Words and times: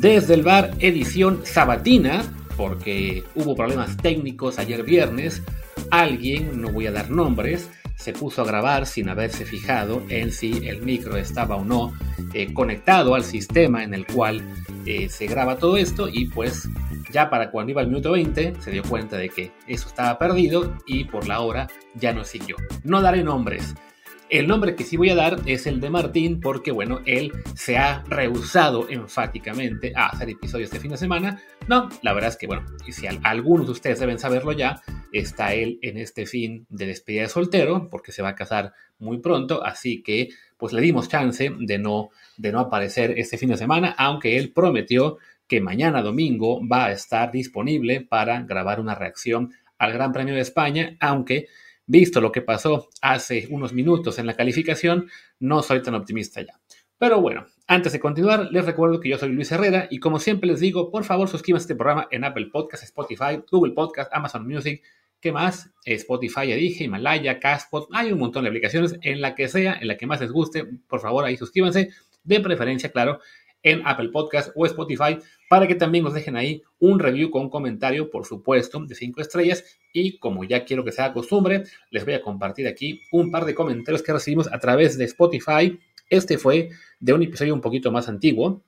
Desde 0.00 0.32
el 0.32 0.42
bar 0.42 0.70
edición 0.78 1.42
sabatina, 1.44 2.22
porque 2.56 3.22
hubo 3.34 3.54
problemas 3.54 3.98
técnicos 3.98 4.58
ayer 4.58 4.82
viernes, 4.82 5.42
alguien, 5.90 6.62
no 6.62 6.72
voy 6.72 6.86
a 6.86 6.90
dar 6.90 7.10
nombres, 7.10 7.68
se 7.96 8.14
puso 8.14 8.40
a 8.40 8.46
grabar 8.46 8.86
sin 8.86 9.10
haberse 9.10 9.44
fijado 9.44 10.02
en 10.08 10.32
si 10.32 10.66
el 10.66 10.80
micro 10.80 11.18
estaba 11.18 11.56
o 11.56 11.66
no 11.66 11.92
eh, 12.32 12.50
conectado 12.54 13.14
al 13.14 13.24
sistema 13.24 13.84
en 13.84 13.92
el 13.92 14.06
cual 14.06 14.40
eh, 14.86 15.10
se 15.10 15.26
graba 15.26 15.58
todo 15.58 15.76
esto 15.76 16.08
y 16.10 16.28
pues 16.28 16.66
ya 17.12 17.28
para 17.28 17.50
cuando 17.50 17.72
iba 17.72 17.82
al 17.82 17.88
minuto 17.88 18.12
20 18.12 18.54
se 18.58 18.70
dio 18.70 18.82
cuenta 18.84 19.18
de 19.18 19.28
que 19.28 19.52
eso 19.66 19.86
estaba 19.86 20.18
perdido 20.18 20.78
y 20.86 21.04
por 21.04 21.28
la 21.28 21.40
hora 21.40 21.68
ya 21.94 22.14
no 22.14 22.24
siguió. 22.24 22.56
No 22.84 23.02
daré 23.02 23.22
nombres. 23.22 23.74
El 24.30 24.46
nombre 24.46 24.76
que 24.76 24.84
sí 24.84 24.96
voy 24.96 25.10
a 25.10 25.16
dar 25.16 25.40
es 25.46 25.66
el 25.66 25.80
de 25.80 25.90
Martín 25.90 26.38
porque, 26.38 26.70
bueno, 26.70 27.00
él 27.04 27.32
se 27.56 27.76
ha 27.76 28.04
rehusado 28.04 28.88
enfáticamente 28.88 29.92
a 29.96 30.06
hacer 30.06 30.30
episodios 30.30 30.68
este 30.68 30.78
fin 30.78 30.92
de 30.92 30.98
semana. 30.98 31.42
No, 31.66 31.88
la 32.02 32.12
verdad 32.12 32.30
es 32.30 32.36
que, 32.36 32.46
bueno, 32.46 32.64
si 32.88 33.08
algunos 33.24 33.66
de 33.66 33.72
ustedes 33.72 33.98
deben 33.98 34.20
saberlo 34.20 34.52
ya, 34.52 34.80
está 35.10 35.52
él 35.52 35.80
en 35.82 35.98
este 35.98 36.26
fin 36.26 36.64
de 36.68 36.86
despedida 36.86 37.22
de 37.22 37.28
soltero 37.28 37.88
porque 37.90 38.12
se 38.12 38.22
va 38.22 38.28
a 38.28 38.34
casar 38.36 38.72
muy 39.00 39.18
pronto, 39.18 39.64
así 39.64 40.00
que 40.00 40.28
pues 40.56 40.72
le 40.72 40.80
dimos 40.80 41.08
chance 41.08 41.50
de 41.58 41.78
no, 41.78 42.10
de 42.36 42.52
no 42.52 42.60
aparecer 42.60 43.18
este 43.18 43.36
fin 43.36 43.48
de 43.48 43.56
semana, 43.56 43.96
aunque 43.98 44.36
él 44.36 44.52
prometió 44.52 45.18
que 45.48 45.60
mañana 45.60 46.02
domingo 46.02 46.60
va 46.64 46.84
a 46.84 46.92
estar 46.92 47.32
disponible 47.32 48.00
para 48.02 48.42
grabar 48.42 48.78
una 48.78 48.94
reacción 48.94 49.52
al 49.76 49.92
Gran 49.92 50.12
Premio 50.12 50.34
de 50.34 50.42
España, 50.42 50.96
aunque 51.00 51.48
visto 51.90 52.20
lo 52.20 52.30
que 52.30 52.40
pasó 52.40 52.88
hace 53.02 53.48
unos 53.50 53.72
minutos 53.72 54.20
en 54.20 54.26
la 54.26 54.36
calificación, 54.36 55.10
no 55.40 55.60
soy 55.60 55.82
tan 55.82 55.96
optimista 55.96 56.40
ya. 56.40 56.60
Pero 56.98 57.20
bueno, 57.20 57.46
antes 57.66 57.92
de 57.92 57.98
continuar, 57.98 58.48
les 58.52 58.64
recuerdo 58.64 59.00
que 59.00 59.08
yo 59.08 59.18
soy 59.18 59.30
Luis 59.32 59.50
Herrera 59.50 59.88
y 59.90 59.98
como 59.98 60.20
siempre 60.20 60.48
les 60.48 60.60
digo, 60.60 60.90
por 60.90 61.02
favor 61.02 61.28
suscríbanse 61.28 61.64
a 61.64 61.64
este 61.64 61.74
programa 61.74 62.06
en 62.12 62.22
Apple 62.22 62.46
Podcasts, 62.52 62.86
Spotify, 62.86 63.42
Google 63.50 63.72
Podcasts, 63.72 64.14
Amazon 64.14 64.46
Music, 64.46 64.82
¿qué 65.20 65.32
más? 65.32 65.68
Spotify, 65.84 66.46
ya 66.48 66.54
dije, 66.54 66.84
Himalaya, 66.84 67.40
Castpod, 67.40 67.88
hay 67.92 68.12
un 68.12 68.20
montón 68.20 68.44
de 68.44 68.50
aplicaciones, 68.50 68.96
en 69.02 69.20
la 69.20 69.34
que 69.34 69.48
sea, 69.48 69.74
en 69.74 69.88
la 69.88 69.96
que 69.96 70.06
más 70.06 70.20
les 70.20 70.30
guste, 70.30 70.64
por 70.86 71.00
favor 71.00 71.24
ahí 71.24 71.36
suscríbanse, 71.36 71.90
de 72.22 72.40
preferencia, 72.40 72.92
claro, 72.92 73.18
en 73.64 73.82
Apple 73.84 74.10
Podcast 74.10 74.52
o 74.54 74.64
Spotify 74.64 75.18
para 75.50 75.66
que 75.66 75.74
también 75.74 76.04
nos 76.04 76.14
dejen 76.14 76.36
ahí 76.36 76.62
un 76.78 77.00
review 77.00 77.28
con 77.28 77.50
comentario, 77.50 78.08
por 78.08 78.24
supuesto, 78.24 78.86
de 78.86 78.94
5 78.94 79.20
estrellas. 79.20 79.64
Y 79.92 80.16
como 80.18 80.44
ya 80.44 80.64
quiero 80.64 80.84
que 80.84 80.92
sea 80.92 81.12
costumbre, 81.12 81.64
les 81.90 82.04
voy 82.04 82.14
a 82.14 82.22
compartir 82.22 82.68
aquí 82.68 83.00
un 83.10 83.32
par 83.32 83.44
de 83.44 83.52
comentarios 83.52 84.00
que 84.00 84.12
recibimos 84.12 84.46
a 84.52 84.60
través 84.60 84.96
de 84.96 85.06
Spotify. 85.06 85.76
Este 86.08 86.38
fue 86.38 86.68
de 87.00 87.12
un 87.14 87.24
episodio 87.24 87.52
un 87.52 87.60
poquito 87.60 87.90
más 87.90 88.08
antiguo, 88.08 88.62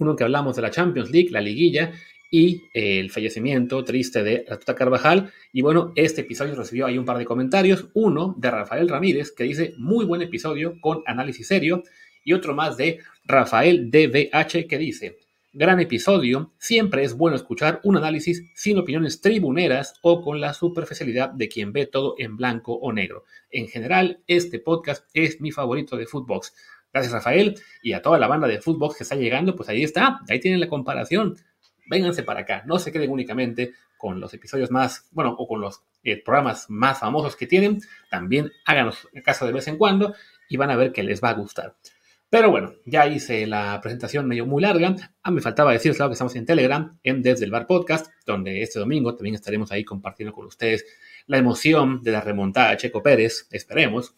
uno 0.00 0.14
que 0.14 0.24
hablamos 0.24 0.54
de 0.54 0.60
la 0.60 0.70
Champions 0.70 1.10
League, 1.10 1.30
la 1.30 1.40
liguilla 1.40 1.92
y 2.30 2.64
eh, 2.74 3.00
el 3.00 3.10
fallecimiento 3.10 3.82
triste 3.82 4.22
de 4.22 4.44
Ratuta 4.46 4.74
Carvajal. 4.74 5.32
Y 5.50 5.62
bueno, 5.62 5.94
este 5.96 6.20
episodio 6.20 6.54
recibió 6.54 6.84
ahí 6.84 6.98
un 6.98 7.06
par 7.06 7.16
de 7.16 7.24
comentarios. 7.24 7.88
Uno 7.94 8.34
de 8.36 8.50
Rafael 8.50 8.86
Ramírez, 8.86 9.32
que 9.32 9.44
dice, 9.44 9.72
muy 9.78 10.04
buen 10.04 10.20
episodio 10.20 10.78
con 10.82 11.02
análisis 11.06 11.46
serio. 11.46 11.82
Y 12.22 12.34
otro 12.34 12.54
más 12.54 12.76
de 12.76 12.98
Rafael 13.24 13.90
DBH 13.90 14.66
que 14.68 14.76
dice, 14.76 15.21
gran 15.54 15.80
episodio, 15.80 16.50
siempre 16.58 17.04
es 17.04 17.14
bueno 17.14 17.36
escuchar 17.36 17.80
un 17.84 17.98
análisis 17.98 18.42
sin 18.54 18.78
opiniones 18.78 19.20
tribuneras 19.20 19.94
o 20.00 20.22
con 20.22 20.40
la 20.40 20.54
superficialidad 20.54 21.28
de 21.28 21.48
quien 21.48 21.74
ve 21.74 21.86
todo 21.86 22.14
en 22.16 22.38
blanco 22.38 22.72
o 22.72 22.90
negro. 22.90 23.24
En 23.50 23.68
general, 23.68 24.22
este 24.26 24.58
podcast 24.60 25.06
es 25.12 25.42
mi 25.42 25.52
favorito 25.52 25.96
de 25.96 26.06
Footbox. 26.06 26.54
Gracias 26.90 27.12
Rafael 27.12 27.54
y 27.82 27.92
a 27.92 28.00
toda 28.00 28.18
la 28.18 28.28
banda 28.28 28.48
de 28.48 28.62
Footbox 28.62 28.96
que 28.96 29.02
está 29.02 29.14
llegando, 29.14 29.54
pues 29.54 29.68
ahí 29.68 29.82
está, 29.82 30.20
ahí 30.30 30.40
tienen 30.40 30.60
la 30.60 30.68
comparación. 30.68 31.36
Vénganse 31.86 32.22
para 32.22 32.40
acá, 32.40 32.62
no 32.66 32.78
se 32.78 32.90
queden 32.90 33.10
únicamente 33.10 33.74
con 33.98 34.20
los 34.20 34.32
episodios 34.32 34.70
más, 34.70 35.06
bueno, 35.12 35.36
o 35.38 35.46
con 35.46 35.60
los 35.60 35.82
eh, 36.02 36.22
programas 36.22 36.70
más 36.70 37.00
famosos 37.00 37.36
que 37.36 37.46
tienen, 37.46 37.80
también 38.10 38.50
háganos 38.64 39.06
caso 39.22 39.46
de 39.46 39.52
vez 39.52 39.68
en 39.68 39.76
cuando 39.76 40.14
y 40.48 40.56
van 40.56 40.70
a 40.70 40.76
ver 40.76 40.92
que 40.92 41.02
les 41.02 41.22
va 41.22 41.28
a 41.28 41.34
gustar. 41.34 41.76
Pero 42.32 42.50
bueno, 42.50 42.72
ya 42.86 43.06
hice 43.06 43.46
la 43.46 43.78
presentación 43.82 44.26
medio 44.26 44.46
muy 44.46 44.62
larga. 44.62 44.96
Ah, 45.22 45.30
me 45.30 45.42
faltaba 45.42 45.70
decirles 45.70 45.98
claro 45.98 46.08
que 46.08 46.14
estamos 46.14 46.34
en 46.34 46.46
Telegram, 46.46 46.98
en 47.02 47.20
Desde 47.20 47.44
el 47.44 47.50
Bar 47.50 47.66
Podcast, 47.66 48.10
donde 48.24 48.62
este 48.62 48.78
domingo 48.78 49.14
también 49.14 49.34
estaremos 49.34 49.70
ahí 49.70 49.84
compartiendo 49.84 50.32
con 50.32 50.46
ustedes 50.46 50.86
la 51.26 51.36
emoción 51.36 52.02
de 52.02 52.10
la 52.10 52.22
remontada 52.22 52.70
a 52.70 52.76
Checo 52.78 53.02
Pérez, 53.02 53.48
esperemos, 53.50 54.14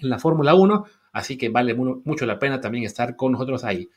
en 0.00 0.10
la 0.10 0.18
Fórmula 0.18 0.56
1. 0.56 0.84
Así 1.12 1.38
que 1.38 1.48
vale 1.48 1.74
mucho 1.76 2.26
la 2.26 2.40
pena 2.40 2.60
también 2.60 2.82
estar 2.82 3.14
con 3.14 3.30
nosotros 3.30 3.62
ahí. 3.62 3.88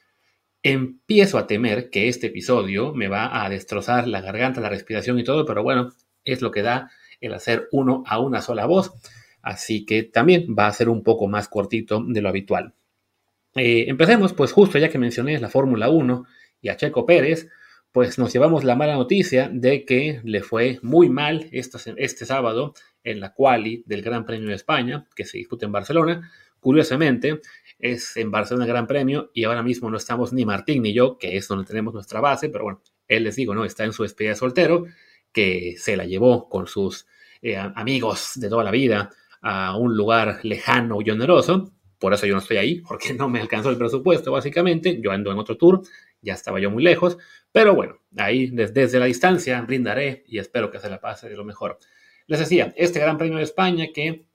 Empiezo 0.62 1.40
a 1.40 1.48
temer 1.48 1.90
que 1.90 2.10
este 2.10 2.28
episodio 2.28 2.94
me 2.94 3.08
va 3.08 3.44
a 3.44 3.50
destrozar 3.50 4.08
la 4.08 4.22
garganta, 4.22 4.62
la 4.62 4.70
respiración 4.70 5.18
y 5.18 5.24
todo, 5.24 5.46
pero 5.48 5.64
bueno, 5.64 5.90
es 6.24 6.44
lo 6.44 6.52
que 6.52 6.62
da 6.62 6.92
el 7.20 7.34
hacer 7.34 7.70
uno 7.72 8.04
a 8.06 8.20
una 8.20 8.40
sola 8.40 8.68
voz. 8.68 8.94
Así 9.42 9.84
que 9.84 10.04
también 10.04 10.56
va 10.56 10.68
a 10.68 10.74
ser 10.74 10.90
un 10.90 11.02
poco 11.02 11.28
más 11.28 11.48
cortito 11.48 12.04
de 12.08 12.22
lo 12.22 12.30
habitual. 12.30 12.76
Eh, 13.56 13.86
empecemos, 13.88 14.34
pues 14.34 14.52
justo 14.52 14.78
ya 14.78 14.90
que 14.90 14.98
mencioné 14.98 15.40
la 15.40 15.50
Fórmula 15.50 15.90
1 15.90 16.26
y 16.62 16.70
a 16.70 16.78
Checo 16.78 17.06
Pérez, 17.06 17.50
pues 17.92 18.18
nos 18.18 18.32
llevamos 18.32 18.64
la 18.64 18.76
mala 18.76 18.96
noticia 18.96 19.50
de 19.52 19.86
que 19.86 20.22
le 20.24 20.42
fue 20.42 20.80
muy 20.82 21.10
mal 21.10 21.50
este, 21.52 22.26
sábado 22.26 22.74
en 23.04 23.20
la 23.20 23.34
quali 23.34 23.84
del 23.86 24.02
Gran 24.02 24.26
Premio 24.26 24.50
de 24.50 24.56
España, 24.56 25.08
que 25.16 25.26
se 25.26 25.38
disputa 25.38 25.66
en 25.66 25.74
Barcelona. 25.74 26.32
Curiosamente, 26.62 27.42
es 27.80 28.16
en 28.16 28.32
Barcelona 28.32 28.66
el 28.66 28.72
Gran 28.72 28.88
Premio 28.88 29.32
y 29.34 29.44
ahora 29.44 29.64
mismo 29.64 29.90
no 29.90 29.98
estamos 29.98 30.32
ni 30.32 30.46
Martín 30.46 30.84
ni 30.84 30.94
yo, 30.94 31.18
que 31.18 31.36
es 31.36 31.48
donde 31.48 31.66
tenemos 31.66 31.94
nuestra 31.94 32.22
base, 32.22 32.50
pero 32.50 32.64
bueno, 32.64 32.82
él 33.08 33.26
les 33.26 33.36
digo, 33.36 33.54
¿no? 33.54 33.66
Está 33.66 33.84
en 33.84 33.92
su 33.92 34.04
despedida 34.04 34.36
soltero, 34.36 34.86
que 35.34 35.76
se 35.78 35.98
la 35.98 36.06
llevó 36.06 36.48
con 36.48 36.68
sus 36.68 37.08
eh, 37.42 37.58
amigos 37.58 38.34
de 38.36 38.48
toda 38.48 38.64
la 38.64 38.72
vida 38.72 39.10
a 39.42 39.76
un 39.76 39.98
lugar 39.98 40.40
lejano 40.44 41.00
y 41.04 41.10
oneroso, 41.10 41.74
por 42.02 42.16
eso 42.16 42.26
yo 42.26 42.34
no 42.34 42.40
estoy 42.40 42.58
ahí, 42.58 42.82
porque 42.82 43.14
no 43.14 43.30
me 43.30 43.40
alcanzó 43.40 43.70
el 43.70 43.78
presupuesto, 43.78 44.32
básicamente. 44.32 45.00
Yo 45.00 45.12
ando 45.12 45.32
en 45.32 45.38
otro 45.38 45.56
tour, 45.56 45.84
ya 46.20 46.34
estaba 46.34 46.60
yo 46.60 46.72
muy 46.72 46.82
lejos. 46.82 47.18
Pero 47.52 47.76
bueno, 47.76 48.00
ahí 48.18 48.48
desde, 48.48 49.00
la 49.00 49.06
distancia 49.06 49.62
brindaré 49.62 50.24
y 50.28 50.40
espero 50.40 50.72
que 50.72 50.80
se 50.80 50.90
la 50.90 51.00
pase 51.00 51.30
de 51.30 51.38
lo 51.38 51.46
mejor. 51.46 51.78
Les 52.26 52.40
decía, 52.40 52.74
este 52.76 53.00
Gran 53.00 53.20
Premio 53.20 53.38
de 53.38 53.44
España 53.44 53.88
que 53.94 54.26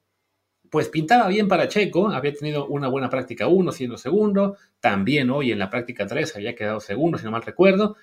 pues 0.70 0.88
pintaba 0.88 1.28
bien 1.28 1.48
para 1.48 1.68
Checo, 1.68 2.08
había 2.08 2.34
tenido 2.34 2.66
una 2.66 2.88
buena 2.88 3.08
práctica 3.08 3.46
1 3.46 3.72
siendo 3.72 3.96
segundo, 3.96 4.56
también 4.80 5.30
hoy 5.30 5.52
en 5.52 5.60
la 5.60 5.70
práctica 5.70 6.06
3 6.06 6.36
había 6.36 6.54
quedado 6.54 6.80
segundo, 6.80 7.18
si 7.18 7.24
no 7.24 7.30
mal 7.30 7.42
recuerdo. 7.42 7.96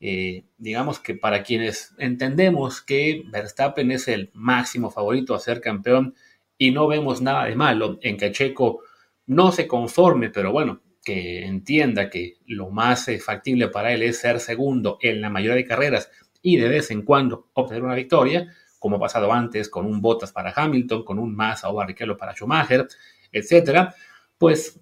Eh, 0.00 0.44
digamos 0.56 1.00
que 1.00 1.14
para 1.14 1.42
quienes 1.42 1.94
entendemos 1.98 2.82
que 2.82 3.24
Verstappen 3.30 3.90
es 3.90 4.08
el 4.08 4.30
máximo 4.32 4.90
favorito 4.90 5.34
a 5.34 5.40
ser 5.40 5.60
campeón 5.60 6.14
y 6.56 6.70
no 6.70 6.86
vemos 6.86 7.20
nada 7.20 7.44
de 7.44 7.56
malo 7.56 7.98
en 8.02 8.16
que 8.16 8.32
Checo 8.32 8.80
no 9.26 9.52
se 9.52 9.66
conforme, 9.66 10.30
pero 10.30 10.52
bueno, 10.52 10.82
que 11.04 11.44
entienda 11.44 12.08
que 12.10 12.38
lo 12.46 12.70
más 12.70 13.08
eh, 13.08 13.18
factible 13.18 13.68
para 13.68 13.92
él 13.92 14.02
es 14.02 14.18
ser 14.18 14.40
segundo 14.40 14.98
en 15.00 15.20
la 15.20 15.30
mayoría 15.30 15.56
de 15.56 15.66
carreras 15.66 16.10
y 16.42 16.56
de 16.56 16.68
vez 16.68 16.90
en 16.90 17.02
cuando 17.02 17.50
obtener 17.54 17.82
una 17.82 17.94
victoria, 17.94 18.52
como 18.78 18.96
ha 18.96 19.00
pasado 19.00 19.32
antes 19.32 19.68
con 19.68 19.86
un 19.86 20.00
Bottas 20.00 20.32
para 20.32 20.52
Hamilton, 20.54 21.04
con 21.04 21.18
un 21.18 21.34
Massa 21.34 21.70
o 21.70 21.74
Barrichello 21.74 22.16
para 22.16 22.32
Schumacher, 22.32 22.86
etcétera, 23.32 23.94
pues 24.38 24.80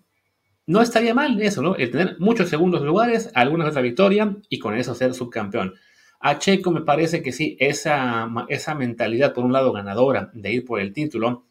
no 0.66 0.80
estaría 0.80 1.14
mal 1.14 1.40
eso, 1.40 1.62
¿no? 1.62 1.76
El 1.76 1.90
tener 1.90 2.16
muchos 2.18 2.48
segundos 2.48 2.82
lugares, 2.82 3.30
alguna 3.34 3.66
otra 3.66 3.82
victoria 3.82 4.36
y 4.48 4.58
con 4.58 4.74
eso 4.74 4.94
ser 4.94 5.14
subcampeón. 5.14 5.74
A 6.20 6.38
Checo 6.38 6.70
me 6.70 6.82
parece 6.82 7.22
que 7.22 7.32
sí, 7.32 7.56
esa, 7.58 8.28
esa 8.48 8.74
mentalidad, 8.74 9.34
por 9.34 9.44
un 9.44 9.52
lado, 9.52 9.72
ganadora 9.72 10.30
de 10.34 10.52
ir 10.52 10.64
por 10.64 10.80
el 10.80 10.92
título, 10.92 11.46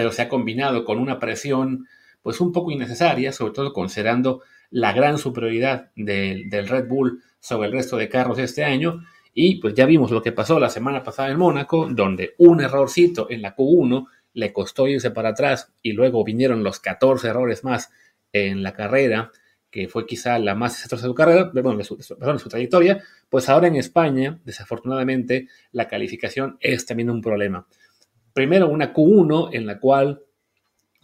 pero 0.00 0.12
se 0.12 0.22
ha 0.22 0.30
combinado 0.30 0.82
con 0.86 0.98
una 0.98 1.18
presión 1.18 1.86
pues 2.22 2.40
un 2.40 2.52
poco 2.52 2.70
innecesaria, 2.70 3.32
sobre 3.32 3.52
todo 3.52 3.74
considerando 3.74 4.40
la 4.70 4.94
gran 4.94 5.18
superioridad 5.18 5.90
del, 5.94 6.48
Red 6.50 6.88
Bull 6.88 7.22
sobre 7.38 7.68
el 7.68 7.74
resto 7.74 7.98
de 7.98 8.08
carros 8.08 8.38
este 8.38 8.64
año. 8.64 9.04
Y 9.34 9.56
pues 9.56 9.74
ya 9.74 9.84
vimos 9.84 10.10
lo 10.10 10.22
que 10.22 10.32
pasó 10.32 10.58
la 10.58 10.70
semana 10.70 11.02
pasada 11.02 11.28
en 11.28 11.36
Mónaco, 11.36 11.86
donde 11.90 12.34
un 12.38 12.62
errorcito 12.62 13.26
en 13.28 13.42
la 13.42 13.54
Q1 13.54 14.06
le 14.32 14.54
costó 14.54 14.88
irse 14.88 15.10
para 15.10 15.28
atrás 15.28 15.70
y 15.82 15.92
luego 15.92 16.24
vinieron 16.24 16.64
los 16.64 16.80
14 16.80 17.28
errores 17.28 17.62
más 17.62 17.90
en 18.32 18.62
la 18.62 18.72
carrera, 18.72 19.30
que 19.70 19.86
fue 19.86 20.06
quizá 20.06 20.38
la 20.38 20.54
más 20.54 20.72
desastrosa 20.72 21.02
de 21.02 21.10
su 21.10 21.14
carrera, 21.14 21.50
de 21.52 21.84
su, 21.84 21.98
perdón, 22.18 22.36
de 22.36 22.42
su 22.42 22.48
trayectoria, 22.48 23.04
pues 23.28 23.50
ahora 23.50 23.66
en 23.68 23.76
España, 23.76 24.40
desafortunadamente, 24.46 25.48
la 25.72 25.88
calificación 25.88 26.56
es 26.58 26.86
también 26.86 27.10
un 27.10 27.20
problema 27.20 27.66
primero 28.32 28.68
una 28.68 28.92
Q1 28.92 29.50
en 29.52 29.66
la 29.66 29.78
cual 29.78 30.22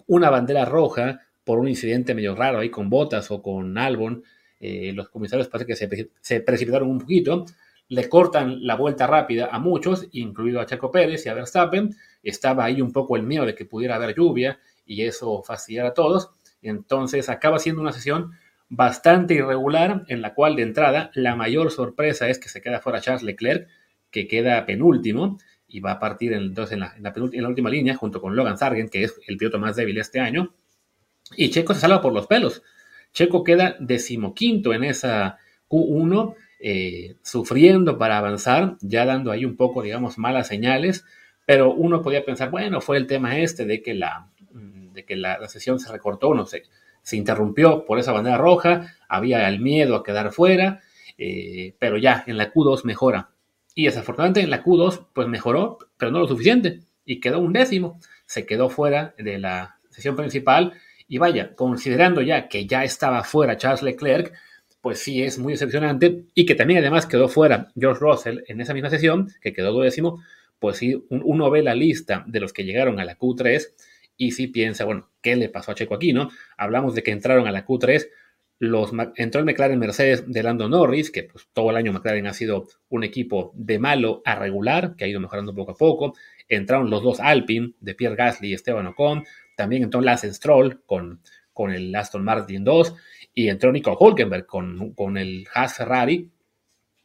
una 0.07 0.31
bandera 0.31 0.65
roja 0.65 1.23
por 1.45 1.59
un 1.59 1.69
incidente 1.69 2.15
medio 2.15 2.35
raro 2.35 2.59
ahí 2.59 2.71
con 2.71 2.91
Botas 2.91 3.31
o 3.31 3.43
con 3.43 3.77
Albon, 3.79 4.25
eh, 4.59 4.93
los 4.93 5.09
comisarios 5.09 5.49
parece 5.49 5.67
que 5.67 6.09
se, 6.21 6.41
precipitaron 6.41 6.89
un 6.89 6.99
poquito, 6.99 7.45
le 7.89 8.09
cortan 8.09 8.67
la 8.67 8.75
vuelta 8.75 9.07
rápida 9.07 9.49
a 9.53 9.59
muchos, 9.59 10.09
incluido 10.13 10.61
a 10.61 10.67
Chaco 10.67 10.91
Pérez 10.91 11.25
y 11.25 11.29
a 11.29 11.35
Verstappen, 11.35 11.95
estaba 12.23 12.65
ahí 12.65 12.81
un 12.81 12.93
poco 12.93 13.17
el 13.17 13.23
miedo 13.23 13.47
de 13.47 13.55
que 13.55 13.65
pudiera 13.65 13.95
haber 13.95 14.17
lluvia 14.17 14.59
y 14.85 15.03
eso 15.03 15.43
fastidiar 15.43 15.87
a 15.87 15.95
todos, 15.95 16.31
entonces 16.63 17.29
acaba 17.29 17.59
siendo 17.59 17.81
una 17.81 17.93
sesión 17.93 18.33
bastante 18.69 19.35
irregular, 19.35 20.05
en 20.09 20.23
la 20.23 20.35
cual 20.35 20.57
de 20.57 20.63
entrada 20.63 21.11
la 21.15 21.37
mayor 21.37 21.71
sorpresa 21.71 22.29
es 22.29 22.39
que 22.39 22.49
se 22.49 22.61
queda 22.61 22.81
fuera 22.81 23.01
Charles 23.01 23.23
Leclerc, 23.23 23.69
que 24.11 24.27
queda 24.27 24.67
penúltimo 24.67 25.39
y 25.77 25.81
va 25.81 25.93
a 25.93 25.99
partir 26.01 26.33
entonces 26.33 26.73
en 26.73 26.81
la, 26.81 26.95
en 26.97 27.43
la, 27.43 27.49
última 27.51 27.69
línea 27.69 27.95
junto 27.95 28.19
con 28.19 28.35
Logan 28.35 28.57
Sargent, 28.57 28.89
que 28.89 29.05
es 29.05 29.21
el 29.27 29.37
piloto 29.37 29.59
más 29.59 29.77
débil 29.77 29.99
este 29.99 30.21
año. 30.21 30.55
Y 31.37 31.51
Checo 31.51 31.75
se 31.75 31.81
salva 31.81 32.01
por 32.01 32.15
los 32.15 32.27
pelos. 32.27 32.63
Checo 33.13 33.45
queda 33.45 33.77
decimoquinto 33.79 34.73
en 34.73 34.85
esa 34.85 35.37
Q1, 35.69 36.35
eh, 36.61 37.17
sufriendo 37.21 37.99
para 37.99 38.17
avanzar, 38.17 38.79
ya 38.81 39.05
dando 39.05 39.31
ahí 39.31 39.45
un 39.45 39.55
poco, 39.55 39.83
digamos, 39.83 40.17
malas 40.17 40.47
señales, 40.49 41.05
pero 41.45 41.75
uno 41.75 42.01
podía 42.01 42.25
pensar, 42.25 42.51
bueno, 42.51 42.81
fue 42.81 42.97
el 42.97 43.07
tema 43.07 43.37
este 43.37 43.67
de 43.67 43.83
que 43.83 43.93
la, 43.93 44.31
de 44.95 45.05
que 45.05 45.15
la, 45.15 45.47
sesión 45.47 45.79
se 45.79 45.93
recortó, 45.93 46.33
no 46.33 46.47
sé, 46.47 46.63
se 47.03 47.19
interrumpió 47.19 47.85
por 47.85 47.99
esa 47.99 48.13
bandera 48.13 48.39
roja, 48.39 48.95
había 49.11 49.47
el 49.47 49.61
miedo 49.61 49.95
a 49.95 50.03
quedar 50.03 50.33
fuera, 50.33 50.81
eh, 51.19 51.75
pero 51.79 51.99
ya 51.99 52.25
en 52.27 52.39
la 52.39 52.51
Q2 52.51 52.85
mejora. 52.85 53.29
Y 53.79 53.85
desafortunadamente 53.85 54.41
en 54.41 54.49
la 54.49 54.65
Q2 54.65 55.09
pues 55.13 55.29
mejoró, 55.29 55.79
pero 55.99 56.11
no 56.11 56.19
lo 56.19 56.27
suficiente, 56.27 56.81
y 57.05 57.21
quedó 57.21 57.41
un 57.41 57.53
décimo, 57.53 58.01
se 58.25 58.47
quedó 58.47 58.71
fuera 58.71 59.15
de 59.19 59.39
la 59.39 59.79
sesión 59.91 60.17
principal, 60.17 60.73
y 61.07 61.19
vaya, 61.19 61.55
considerando 61.55 62.23
ya 62.23 62.49
que 62.49 62.67
ya 62.67 62.85
estaba 62.85 63.23
fuera 63.23 63.59
Charles 63.59 63.83
Leclerc, 63.83 64.33
pues 64.81 65.01
sí 65.01 65.23
es 65.23 65.39
muy 65.39 65.53
decepcionante, 65.53 66.23
y 66.35 66.47
que 66.47 66.55
también 66.55 66.81
además 66.81 67.05
quedó 67.05 67.29
fuera 67.29 67.71
George 67.79 68.01
Russell 68.01 68.39
en 68.49 68.63
esa 68.63 68.73
misma 68.73 68.89
sesión, 68.89 69.29
que 69.43 69.53
quedó 69.53 69.79
décimo, 69.83 70.23
pues 70.59 70.79
sí, 70.79 71.05
uno 71.11 71.51
ve 71.51 71.63
la 71.63 71.75
lista 71.75 72.25
de 72.27 72.41
los 72.41 72.55
que 72.55 72.65
llegaron 72.65 72.99
a 72.99 73.05
la 73.05 73.19
Q3 73.19 73.63
y 74.17 74.33
si 74.33 74.47
piensa, 74.47 74.87
bueno, 74.87 75.11
¿qué 75.21 75.37
le 75.37 75.51
pasó 75.51 75.73
a 75.73 75.75
Checo 75.75 75.95
aquí, 75.95 76.15
no? 76.15 76.31
Hablamos 76.57 76.95
de 76.95 77.03
que 77.03 77.11
entraron 77.11 77.47
a 77.47 77.53
la 77.53 77.67
Q3, 77.67 78.09
los, 78.59 78.93
entró 79.17 79.41
el 79.41 79.47
McLaren 79.47 79.79
Mercedes 79.79 80.25
de 80.27 80.43
Lando 80.43 80.69
Norris, 80.69 81.11
que 81.11 81.25
pues 81.25 81.49
todo 81.53 81.71
el 81.71 81.77
año 81.77 81.93
McLaren 81.93 82.27
ha 82.27 82.33
sido 82.33 82.67
un 82.89 83.05
equipo 83.05 83.53
de 83.55 83.79
malo 83.79 84.23
a 84.25 84.35
regular, 84.35 84.97
que 84.97 85.05
ha 85.05 85.09
ido 85.09 85.21
mejorando 85.21 85.55
poco 85.55 85.73
a 85.73 85.77
poco. 85.77 86.15
Entraron 86.49 86.91
los 86.91 87.03
dos 87.03 87.21
Alpine 87.21 87.73
de 87.81 87.95
Pierre 87.95 88.17
Gasly 88.17 88.51
y 88.51 88.55
Esteban 88.55 88.87
Ocon. 88.87 89.25
También 89.57 89.83
entró 89.83 90.01
Lance 90.01 90.33
Stroll 90.33 90.83
con, 90.85 91.21
con 91.53 91.71
el 91.71 91.95
Aston 91.95 92.25
Martin 92.25 92.65
2 92.65 92.95
y 93.35 93.49
entró 93.49 93.73
Nico 93.73 93.97
Hulkenberg 93.99 94.47
con, 94.47 94.93
con 94.95 95.19
el 95.19 95.47
Haas 95.53 95.77
Ferrari. 95.77 96.31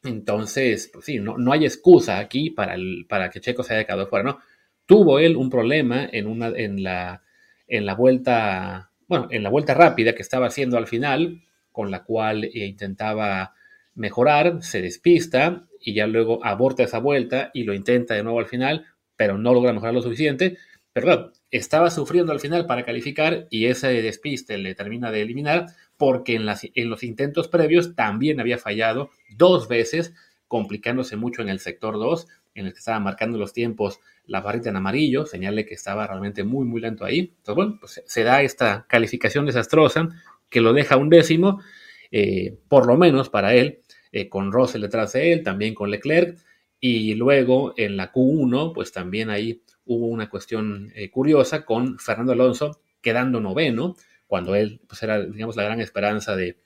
Entonces, 0.03 0.89
pues 0.91 1.05
sí, 1.05 1.19
no, 1.19 1.37
no 1.37 1.51
hay 1.51 1.65
excusa 1.65 2.17
aquí 2.17 2.49
para, 2.49 2.75
el, 2.75 3.05
para 3.07 3.29
que 3.29 3.41
Checo 3.41 3.63
se 3.63 3.75
haya 3.75 3.85
quedado 3.85 4.07
fuera, 4.07 4.23
¿no? 4.23 4.39
Tuvo 4.85 5.19
él 5.19 5.35
un 5.35 5.49
problema 5.49 6.07
en, 6.11 6.27
una, 6.27 6.47
en, 6.47 6.83
la, 6.83 7.23
en 7.67 7.85
la 7.85 7.95
vuelta, 7.95 8.90
bueno, 9.11 9.27
en 9.29 9.43
la 9.43 9.49
vuelta 9.49 9.73
rápida 9.73 10.15
que 10.15 10.21
estaba 10.21 10.47
haciendo 10.47 10.77
al 10.77 10.87
final, 10.87 11.41
con 11.73 11.91
la 11.91 12.05
cual 12.05 12.45
eh, 12.45 12.65
intentaba 12.65 13.55
mejorar, 13.93 14.63
se 14.63 14.81
despista 14.81 15.67
y 15.81 15.93
ya 15.93 16.07
luego 16.07 16.39
aborta 16.45 16.83
esa 16.83 16.99
vuelta 16.99 17.51
y 17.53 17.65
lo 17.65 17.73
intenta 17.73 18.13
de 18.13 18.23
nuevo 18.23 18.39
al 18.39 18.45
final, 18.45 18.85
pero 19.17 19.37
no 19.37 19.53
logra 19.53 19.73
mejorar 19.73 19.93
lo 19.93 20.01
suficiente. 20.01 20.57
Pero 20.93 21.33
estaba 21.49 21.91
sufriendo 21.91 22.31
al 22.31 22.39
final 22.39 22.65
para 22.65 22.85
calificar 22.85 23.47
y 23.49 23.65
ese 23.65 24.01
despiste 24.01 24.57
le 24.57 24.75
termina 24.75 25.11
de 25.11 25.23
eliminar 25.23 25.65
porque 25.97 26.35
en, 26.35 26.45
las, 26.45 26.65
en 26.73 26.89
los 26.89 27.03
intentos 27.03 27.49
previos 27.49 27.95
también 27.95 28.39
había 28.39 28.59
fallado 28.59 29.09
dos 29.35 29.67
veces, 29.67 30.13
complicándose 30.47 31.17
mucho 31.17 31.41
en 31.41 31.49
el 31.49 31.59
sector 31.59 31.95
2, 31.95 32.27
en 32.55 32.67
el 32.67 32.71
que 32.71 32.79
estaba 32.79 33.01
marcando 33.01 33.37
los 33.37 33.51
tiempos 33.51 33.99
la 34.31 34.39
barrita 34.39 34.69
en 34.69 34.77
amarillo, 34.77 35.25
señal 35.25 35.65
que 35.65 35.73
estaba 35.73 36.07
realmente 36.07 36.45
muy, 36.45 36.65
muy 36.65 36.79
lento 36.79 37.03
ahí. 37.03 37.19
Entonces, 37.19 37.55
bueno, 37.55 37.77
pues 37.79 38.01
se 38.05 38.23
da 38.23 38.41
esta 38.41 38.85
calificación 38.87 39.45
desastrosa 39.45 40.07
que 40.49 40.61
lo 40.61 40.71
deja 40.71 40.95
un 40.95 41.09
décimo, 41.09 41.61
eh, 42.11 42.57
por 42.69 42.87
lo 42.87 42.95
menos 42.97 43.29
para 43.29 43.53
él, 43.53 43.81
eh, 44.13 44.29
con 44.29 44.53
Russell 44.53 44.81
detrás 44.81 45.13
de 45.13 45.33
él, 45.33 45.43
también 45.43 45.75
con 45.75 45.91
Leclerc, 45.91 46.37
y 46.79 47.13
luego 47.15 47.73
en 47.75 47.97
la 47.97 48.13
Q1, 48.13 48.73
pues 48.73 48.93
también 48.93 49.29
ahí 49.29 49.61
hubo 49.85 50.07
una 50.07 50.29
cuestión 50.29 50.91
eh, 50.95 51.09
curiosa 51.11 51.65
con 51.65 51.99
Fernando 51.99 52.31
Alonso 52.31 52.79
quedando 53.01 53.41
noveno, 53.41 53.97
cuando 54.27 54.55
él 54.55 54.79
pues 54.87 55.03
era, 55.03 55.19
digamos, 55.19 55.57
la 55.57 55.63
gran 55.63 55.81
esperanza 55.81 56.37
de 56.37 56.57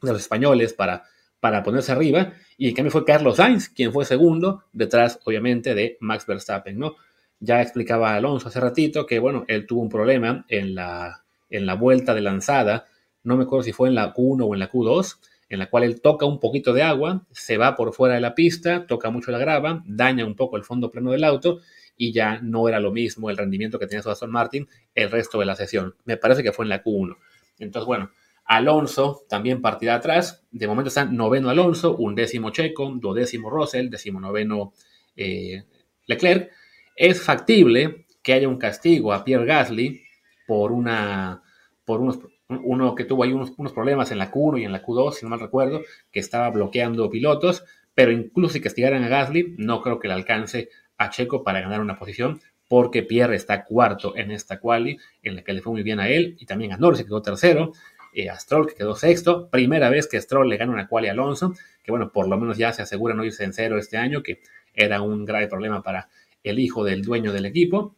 los 0.00 0.18
españoles 0.18 0.72
para 0.72 1.04
para 1.40 1.62
ponerse 1.62 1.92
arriba, 1.92 2.32
y 2.56 2.68
en 2.68 2.74
cambio 2.74 2.90
fue 2.90 3.04
Carlos 3.04 3.36
Sainz 3.36 3.68
quien 3.68 3.92
fue 3.92 4.04
segundo, 4.04 4.64
detrás 4.72 5.20
obviamente 5.24 5.74
de 5.74 5.96
Max 6.00 6.26
Verstappen, 6.26 6.78
¿no? 6.78 6.96
Ya 7.38 7.60
explicaba 7.60 8.14
Alonso 8.14 8.48
hace 8.48 8.60
ratito 8.60 9.06
que, 9.06 9.18
bueno, 9.18 9.44
él 9.48 9.66
tuvo 9.66 9.82
un 9.82 9.90
problema 9.90 10.46
en 10.48 10.74
la, 10.74 11.24
en 11.50 11.66
la 11.66 11.74
vuelta 11.74 12.14
de 12.14 12.22
lanzada, 12.22 12.86
no 13.22 13.36
me 13.36 13.44
acuerdo 13.44 13.64
si 13.64 13.72
fue 13.72 13.88
en 13.88 13.94
la 13.94 14.14
Q1 14.14 14.46
o 14.48 14.54
en 14.54 14.60
la 14.60 14.70
Q2, 14.70 15.18
en 15.48 15.58
la 15.58 15.68
cual 15.68 15.84
él 15.84 16.00
toca 16.00 16.26
un 16.26 16.40
poquito 16.40 16.72
de 16.72 16.82
agua, 16.82 17.24
se 17.30 17.56
va 17.56 17.76
por 17.76 17.92
fuera 17.92 18.14
de 18.14 18.20
la 18.20 18.34
pista, 18.34 18.86
toca 18.86 19.10
mucho 19.10 19.30
la 19.30 19.38
grava, 19.38 19.82
daña 19.86 20.24
un 20.24 20.34
poco 20.34 20.56
el 20.56 20.64
fondo 20.64 20.90
plano 20.90 21.12
del 21.12 21.24
auto 21.24 21.60
y 21.96 22.12
ya 22.12 22.40
no 22.40 22.68
era 22.68 22.80
lo 22.80 22.92
mismo 22.92 23.30
el 23.30 23.36
rendimiento 23.36 23.78
que 23.78 23.86
tenía 23.86 24.02
su 24.02 24.10
Aston 24.10 24.30
Martin 24.30 24.68
el 24.94 25.10
resto 25.10 25.38
de 25.38 25.46
la 25.46 25.54
sesión. 25.54 25.94
Me 26.04 26.16
parece 26.16 26.42
que 26.42 26.52
fue 26.52 26.64
en 26.64 26.70
la 26.70 26.82
Q1. 26.82 27.16
Entonces, 27.58 27.86
bueno, 27.86 28.10
Alonso 28.46 29.24
también 29.28 29.60
partida 29.60 29.96
atrás. 29.96 30.44
De 30.50 30.66
momento 30.66 30.88
está 30.88 31.04
noveno 31.04 31.50
Alonso, 31.50 31.96
un 31.96 32.14
décimo 32.14 32.50
Checo, 32.50 32.90
duodécimo 32.96 33.50
Russell, 33.50 33.90
décimo 33.90 34.20
noveno 34.20 34.72
eh, 35.16 35.64
Leclerc. 36.06 36.50
Es 36.94 37.22
factible 37.22 38.06
que 38.22 38.32
haya 38.32 38.48
un 38.48 38.58
castigo 38.58 39.12
a 39.12 39.24
Pierre 39.24 39.46
Gasly 39.46 40.02
por 40.46 40.72
una 40.72 41.42
por 41.84 42.00
unos 42.00 42.18
uno 42.48 42.94
que 42.94 43.04
tuvo 43.04 43.24
ahí 43.24 43.32
unos, 43.32 43.52
unos, 43.56 43.72
problemas 43.72 44.12
en 44.12 44.18
la 44.18 44.30
Q1 44.30 44.60
y 44.60 44.64
en 44.64 44.72
la 44.72 44.82
Q2, 44.82 45.14
si 45.14 45.24
no 45.24 45.30
mal 45.30 45.40
recuerdo, 45.40 45.82
que 46.12 46.20
estaba 46.20 46.48
bloqueando 46.50 47.10
pilotos, 47.10 47.64
pero 47.94 48.12
incluso 48.12 48.54
si 48.54 48.60
castigaran 48.60 49.02
a 49.02 49.08
Gasly, 49.08 49.56
no 49.58 49.82
creo 49.82 49.98
que 49.98 50.06
le 50.06 50.14
alcance 50.14 50.68
a 50.96 51.10
Checo 51.10 51.42
para 51.42 51.60
ganar 51.60 51.80
una 51.80 51.98
posición, 51.98 52.40
porque 52.68 53.02
Pierre 53.02 53.34
está 53.34 53.64
cuarto 53.64 54.16
en 54.16 54.30
esta 54.30 54.60
quali, 54.60 54.98
en 55.22 55.36
la 55.36 55.42
que 55.42 55.52
le 55.52 55.62
fue 55.62 55.72
muy 55.72 55.82
bien 55.82 55.98
a 55.98 56.08
él, 56.08 56.36
y 56.38 56.46
también 56.46 56.72
a 56.72 56.76
Norris, 56.76 57.00
que 57.00 57.06
quedó 57.06 57.22
tercero, 57.22 57.72
eh, 58.16 58.30
a 58.30 58.38
Stroll, 58.38 58.66
que 58.66 58.74
quedó 58.74 58.96
sexto. 58.96 59.50
Primera 59.50 59.90
vez 59.90 60.08
que 60.08 60.18
Stroll 60.18 60.48
le 60.48 60.56
gana 60.56 60.72
una 60.72 60.88
quali 60.88 61.08
a 61.08 61.12
Alonso, 61.12 61.52
que 61.82 61.90
bueno, 61.90 62.10
por 62.10 62.28
lo 62.28 62.38
menos 62.38 62.56
ya 62.56 62.72
se 62.72 62.80
asegura 62.80 63.14
no 63.14 63.24
irse 63.24 63.44
en 63.44 63.52
cero 63.52 63.78
este 63.78 63.98
año, 63.98 64.22
que 64.22 64.40
era 64.74 65.02
un 65.02 65.26
grave 65.26 65.48
problema 65.48 65.82
para 65.82 66.08
el 66.42 66.58
hijo 66.58 66.82
del 66.82 67.02
dueño 67.02 67.34
del 67.34 67.44
equipo. 67.44 67.94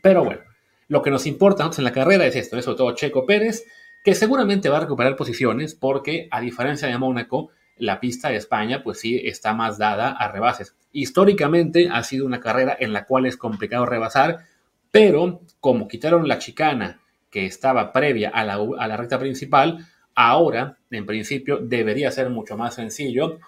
Pero 0.00 0.24
bueno, 0.24 0.42
lo 0.86 1.02
que 1.02 1.10
nos 1.10 1.26
importa 1.26 1.68
en 1.76 1.82
la 1.82 1.92
carrera 1.92 2.26
es 2.26 2.36
esto, 2.36 2.56
es 2.56 2.64
sobre 2.64 2.78
todo 2.78 2.94
Checo 2.94 3.26
Pérez, 3.26 3.64
que 4.04 4.14
seguramente 4.14 4.68
va 4.68 4.76
a 4.76 4.80
recuperar 4.82 5.16
posiciones 5.16 5.74
porque 5.74 6.28
a 6.30 6.40
diferencia 6.40 6.86
de 6.86 6.96
Mónaco, 6.96 7.50
la 7.76 7.98
pista 7.98 8.28
de 8.28 8.36
España 8.36 8.84
pues 8.84 9.00
sí 9.00 9.20
está 9.24 9.52
más 9.52 9.78
dada 9.78 10.12
a 10.12 10.28
rebases. 10.30 10.76
Históricamente 10.92 11.88
ha 11.92 12.04
sido 12.04 12.24
una 12.24 12.38
carrera 12.38 12.76
en 12.78 12.92
la 12.92 13.04
cual 13.04 13.26
es 13.26 13.36
complicado 13.36 13.84
rebasar, 13.84 14.44
pero 14.92 15.40
como 15.58 15.88
quitaron 15.88 16.28
la 16.28 16.38
chicana 16.38 17.00
que 17.30 17.46
estaba 17.46 17.92
previa 17.92 18.30
a 18.30 18.44
la, 18.44 18.96
recta 18.96 19.18
principal, 19.18 19.86
ahora, 20.14 20.78
en 20.90 21.06
principio, 21.06 21.58
debería 21.58 22.10
ser 22.10 22.30
mucho 22.30 22.56
más 22.56 22.74
sencillo 22.74 23.38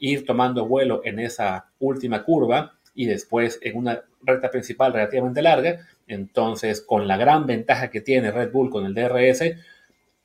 ir 0.00 0.26
tomando 0.26 0.66
vuelo 0.66 1.00
en 1.04 1.20
esa 1.20 1.70
última 1.78 2.24
curva 2.24 2.72
y 2.94 3.06
después 3.06 3.58
en 3.62 3.76
una 3.76 4.02
recta 4.22 4.50
principal 4.50 4.92
relativamente 4.92 5.42
larga. 5.42 5.86
Entonces, 6.06 6.80
con 6.80 7.06
la 7.06 7.16
gran 7.16 7.46
ventaja 7.46 7.90
que 7.90 8.00
tiene 8.00 8.30
Red 8.30 8.50
Bull 8.50 8.70
con 8.70 8.86
el 8.86 8.94
DRS, 8.94 9.44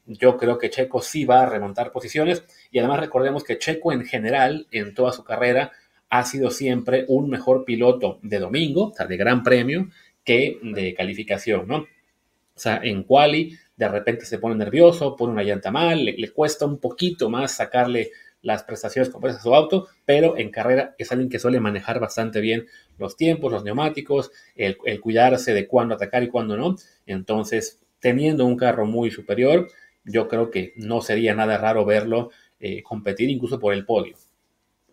yo 0.05 0.37
creo 0.37 0.57
que 0.57 0.69
Checo 0.69 1.01
sí 1.01 1.25
va 1.25 1.43
a 1.43 1.45
remontar 1.45 1.91
posiciones 1.91 2.43
y 2.71 2.79
además 2.79 2.99
recordemos 2.99 3.43
que 3.43 3.57
Checo 3.57 3.91
en 3.91 4.05
general 4.05 4.67
en 4.71 4.93
toda 4.93 5.11
su 5.11 5.23
carrera 5.23 5.71
ha 6.09 6.25
sido 6.25 6.51
siempre 6.51 7.05
un 7.07 7.29
mejor 7.29 7.63
piloto 7.63 8.19
de 8.21 8.39
domingo, 8.39 8.87
o 8.87 8.93
sea, 8.93 9.05
de 9.05 9.17
gran 9.17 9.43
premio, 9.43 9.87
que 10.23 10.59
de 10.61 10.93
calificación, 10.93 11.67
¿no? 11.67 11.85
Sea, 12.61 12.79
en 12.83 13.01
quali 13.01 13.57
de 13.75 13.87
repente 13.87 14.23
se 14.27 14.37
pone 14.37 14.53
nervioso, 14.53 15.15
pone 15.15 15.33
una 15.33 15.41
llanta 15.41 15.71
mal, 15.71 16.05
le, 16.05 16.31
cuesta 16.31 16.67
un 16.67 16.77
poquito 16.77 17.27
más 17.27 17.55
sacarle 17.55 18.11
las 18.43 18.61
prestaciones 18.61 19.09
completas 19.09 19.39
a 19.39 19.43
su 19.43 19.55
auto, 19.55 19.87
pero 20.05 20.37
en 20.37 20.51
carrera 20.51 20.93
es 20.99 21.11
alguien 21.11 21.27
que 21.27 21.39
suele 21.39 21.59
manejar 21.59 21.99
bastante 21.99 22.39
bien 22.39 22.67
los 22.99 23.17
tiempos, 23.17 23.51
los 23.51 23.63
neumáticos, 23.63 24.31
el, 24.55 24.77
cuidarse 25.01 25.55
de 25.55 25.65
cuándo 25.65 25.95
atacar 25.95 26.21
y 26.21 26.27
cuándo 26.27 26.55
no. 26.55 26.75
Entonces, 27.07 27.79
teniendo 27.99 28.45
un 28.45 28.57
carro 28.57 28.85
muy 28.85 29.09
superior, 29.09 29.67
yo 30.05 30.27
creo 30.27 30.51
que 30.51 30.73
no 30.75 31.01
sería 31.01 31.33
nada 31.33 31.57
raro 31.57 31.83
verlo 31.83 32.29
eh, 32.59 32.83
competir 32.83 33.31
incluso 33.31 33.59
por 33.59 33.73
el 33.73 33.85
podio. 33.85 34.17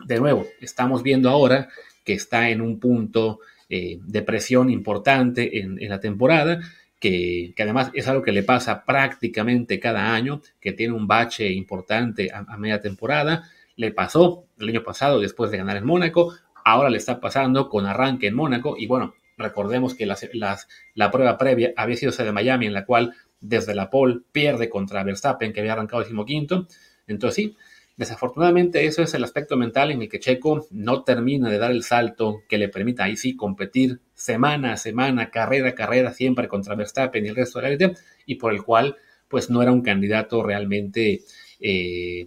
De 0.07 0.19
nuevo, 0.19 0.47
estamos 0.63 1.03
viendo 1.03 1.29
ahora 1.29 1.69
que 2.03 2.15
está 2.15 2.49
en 2.49 2.63
un 2.63 2.81
punto 2.81 3.41
eh, 3.69 3.99
de 4.01 4.23
presión 4.23 4.71
importante 4.71 5.59
en 5.61 5.91
la 5.91 6.01
temporada 6.01 6.61
que, 7.01 7.55
además 7.59 7.91
es 7.95 8.09
algo 8.09 8.23
que 8.23 8.33
le 8.33 8.43
pasa 8.43 8.85
prácticamente 8.85 9.79
cada 9.79 10.15
año, 10.15 10.43
que 10.61 10.73
tiene 10.73 10.95
un 10.95 11.07
bache 11.07 11.51
importante 11.53 12.31
a, 12.33 12.57
media 12.57 12.81
temporada. 12.81 13.49
Le 13.77 13.93
pasó 13.93 14.47
el 14.59 14.69
año 14.71 14.83
pasado 14.83 15.21
después 15.21 15.51
de 15.51 15.59
ganar 15.59 15.77
en 15.77 15.87
Mónaco, 15.87 16.35
ahora 16.65 16.91
le 16.91 16.99
está 16.99 17.21
pasando 17.21 17.69
con 17.69 17.87
arranque 17.87 18.27
en 18.27 18.35
Mónaco 18.35 18.77
y 18.77 18.87
bueno, 18.87 19.15
recordemos 19.37 19.95
que 19.95 20.07
las, 20.07 20.69
la 20.95 21.11
prueba 21.11 21.39
previa 21.39 21.73
había 21.77 21.97
sido 21.97 22.11
esa 22.11 22.25
de 22.25 22.33
Miami 22.33 22.67
en 22.67 22.75
la 22.75 22.85
cual 22.85 23.15
desde 23.41 23.75
la 23.75 23.89
pole 23.89 24.21
pierde 24.33 24.69
contra 24.69 25.05
Verstappen, 25.05 25.53
que 25.53 25.61
había 25.61 25.75
arrancado 25.75 26.05
quinto. 26.27 26.67
Entonces 27.07 27.37
sí, 27.37 27.57
desafortunadamente 27.97 28.85
eso 28.87 29.03
es 29.03 29.15
el 29.15 29.23
aspecto 29.23 29.57
mental 29.57 29.93
en 29.93 30.03
el 30.03 30.09
que 30.09 30.19
Checo 30.19 30.67
no 30.73 31.05
termina 31.05 31.49
de 31.49 31.59
dar 31.59 31.71
el 31.71 31.85
salto 31.85 32.43
que 32.49 32.59
le 32.59 32.69
permita 32.69 33.05
ahí 33.05 33.17
sí 33.17 33.37
competir 33.37 34.01
semana 34.19 34.73
a 34.73 34.77
semana, 34.77 35.31
carrera 35.31 35.71
a 35.71 35.75
carrera, 35.75 36.13
siempre 36.13 36.49
contra 36.49 36.75
Verstappen 36.75 37.25
y 37.25 37.29
el 37.29 37.37
resto 37.37 37.59
de 37.59 37.63
la 37.63 37.69
élite, 37.69 37.95
y 38.27 38.35
por 38.35 38.53
el 38.53 38.63
cual 38.65 38.97
pues 39.29 39.49
no 39.49 39.63
era 39.63 39.71
un 39.73 39.83
candidato 39.83 40.43
realmente 40.43 41.21
eh, 41.61 42.27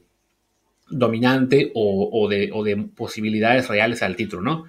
dominante 0.89 1.71
o, 1.75 2.27
de, 2.29 2.89
posibilidades 2.95 3.67
reales 3.67 4.01
al 4.03 4.15
título, 4.15 4.41
¿no? 4.41 4.65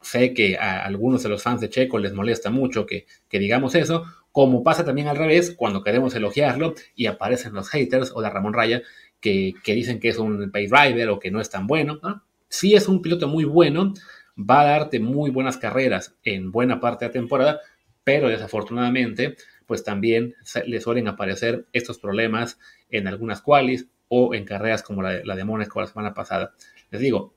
Sé 0.00 0.34
que 0.34 0.56
a 0.58 0.84
algunos 0.84 1.22
de 1.22 1.28
los 1.28 1.42
fans 1.42 1.60
de 1.60 1.70
Checo 1.70 1.98
les 1.98 2.12
molesta 2.12 2.50
mucho 2.50 2.86
que, 2.86 3.06
que 3.28 3.38
digamos 3.38 3.74
eso, 3.74 4.04
como 4.32 4.64
pasa 4.64 4.84
también 4.84 5.06
al 5.06 5.16
revés 5.16 5.54
cuando 5.56 5.82
queremos 5.82 6.14
elogiarlo 6.14 6.74
y 6.96 7.06
aparecen 7.06 7.54
los 7.54 7.68
haters 7.70 8.10
o 8.14 8.20
la 8.20 8.30
Ramón 8.30 8.52
Raya 8.52 8.82
que, 9.20 9.54
que 9.62 9.74
dicen 9.74 10.00
que 10.00 10.08
es 10.08 10.18
un 10.18 10.50
pay 10.50 10.66
driver 10.66 11.08
o 11.10 11.20
que 11.20 11.30
no 11.30 11.40
es 11.40 11.48
tan 11.48 11.66
bueno. 11.66 12.00
¿no? 12.02 12.22
Sí 12.48 12.74
es 12.74 12.88
un 12.88 13.00
piloto 13.00 13.28
muy 13.28 13.44
bueno, 13.44 13.94
va 14.38 14.62
a 14.62 14.66
darte 14.66 15.00
muy 15.00 15.30
buenas 15.30 15.56
carreras 15.56 16.16
en 16.24 16.50
buena 16.50 16.80
parte 16.80 17.04
de 17.04 17.08
la 17.10 17.12
temporada, 17.12 17.60
pero 18.02 18.28
desafortunadamente 18.28 19.36
pues 19.66 19.82
también 19.82 20.34
le 20.66 20.80
suelen 20.80 21.08
aparecer 21.08 21.66
estos 21.72 21.98
problemas 21.98 22.58
en 22.90 23.08
algunas 23.08 23.40
qualis 23.40 23.86
o 24.08 24.34
en 24.34 24.44
carreras 24.44 24.82
como 24.82 25.02
la, 25.02 25.24
la 25.24 25.36
de 25.36 25.44
Mónaco 25.44 25.80
la 25.80 25.86
semana 25.86 26.12
pasada. 26.12 26.52
Les 26.90 27.00
digo, 27.00 27.34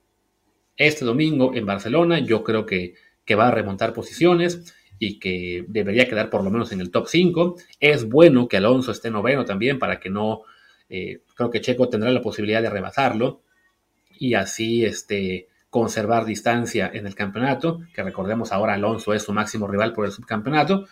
este 0.76 1.04
domingo 1.04 1.54
en 1.54 1.66
Barcelona 1.66 2.18
yo 2.20 2.44
creo 2.44 2.66
que, 2.66 2.94
que 3.24 3.34
va 3.34 3.48
a 3.48 3.50
remontar 3.50 3.92
posiciones 3.92 4.74
y 4.98 5.18
que 5.18 5.64
debería 5.68 6.08
quedar 6.08 6.30
por 6.30 6.44
lo 6.44 6.50
menos 6.50 6.72
en 6.72 6.80
el 6.80 6.90
top 6.90 7.06
5. 7.08 7.56
Es 7.80 8.08
bueno 8.08 8.48
que 8.48 8.56
Alonso 8.56 8.92
esté 8.92 9.10
noveno 9.10 9.44
también 9.44 9.78
para 9.78 9.98
que 10.00 10.10
no, 10.10 10.42
eh, 10.88 11.22
creo 11.34 11.50
que 11.50 11.60
Checo 11.60 11.88
tendrá 11.88 12.10
la 12.10 12.22
posibilidad 12.22 12.62
de 12.62 12.70
rebasarlo 12.70 13.42
y 14.10 14.34
así 14.34 14.84
este, 14.84 15.47
conservar 15.70 16.24
distancia 16.24 16.90
en 16.92 17.06
el 17.06 17.14
campeonato, 17.14 17.80
que 17.92 18.02
recordemos 18.02 18.52
ahora 18.52 18.74
Alonso 18.74 19.12
es 19.14 19.22
su 19.22 19.32
máximo 19.32 19.66
rival 19.66 19.92
por 19.92 20.06
el 20.06 20.12
subcampeonato, 20.12 20.86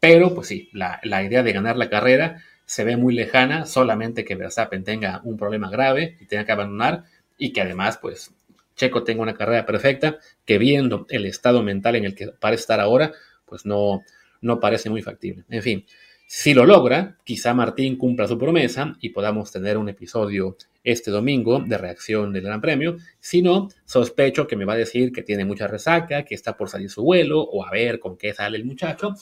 pero 0.00 0.34
pues 0.34 0.48
sí, 0.48 0.68
la, 0.72 1.00
la 1.02 1.22
idea 1.22 1.42
de 1.42 1.52
ganar 1.52 1.76
la 1.76 1.90
carrera 1.90 2.42
se 2.64 2.84
ve 2.84 2.96
muy 2.96 3.14
lejana, 3.14 3.66
solamente 3.66 4.24
que 4.24 4.34
Verstappen 4.34 4.84
tenga 4.84 5.20
un 5.24 5.36
problema 5.36 5.70
grave 5.70 6.16
y 6.20 6.26
tenga 6.26 6.44
que 6.44 6.52
abandonar 6.52 7.04
y 7.36 7.52
que 7.52 7.60
además 7.60 7.98
pues 7.98 8.34
Checo 8.74 9.04
tenga 9.04 9.22
una 9.22 9.34
carrera 9.34 9.66
perfecta, 9.66 10.18
que 10.44 10.58
viendo 10.58 11.06
el 11.10 11.26
estado 11.26 11.62
mental 11.62 11.96
en 11.96 12.04
el 12.04 12.14
que 12.14 12.28
parece 12.28 12.62
estar 12.62 12.80
ahora, 12.80 13.12
pues 13.44 13.66
no, 13.66 14.02
no 14.40 14.60
parece 14.60 14.90
muy 14.90 15.02
factible. 15.02 15.44
En 15.50 15.62
fin, 15.62 15.86
si 16.26 16.54
lo 16.54 16.64
logra, 16.64 17.18
quizá 17.24 17.52
Martín 17.52 17.96
cumpla 17.96 18.26
su 18.26 18.38
promesa 18.38 18.96
y 19.00 19.10
podamos 19.10 19.52
tener 19.52 19.76
un 19.76 19.88
episodio 19.88 20.56
este 20.84 21.10
domingo 21.10 21.60
de 21.60 21.78
reacción 21.78 22.32
del 22.32 22.44
Gran 22.44 22.60
Premio. 22.60 22.96
Si 23.20 23.42
no, 23.42 23.68
sospecho 23.84 24.46
que 24.46 24.56
me 24.56 24.64
va 24.64 24.74
a 24.74 24.76
decir 24.76 25.12
que 25.12 25.22
tiene 25.22 25.44
mucha 25.44 25.66
resaca, 25.66 26.24
que 26.24 26.34
está 26.34 26.56
por 26.56 26.68
salir 26.68 26.90
su 26.90 27.02
vuelo 27.02 27.40
o 27.40 27.64
a 27.64 27.70
ver 27.70 27.98
con 28.00 28.16
qué 28.16 28.34
sale 28.34 28.56
el 28.56 28.64
muchacho. 28.64 29.14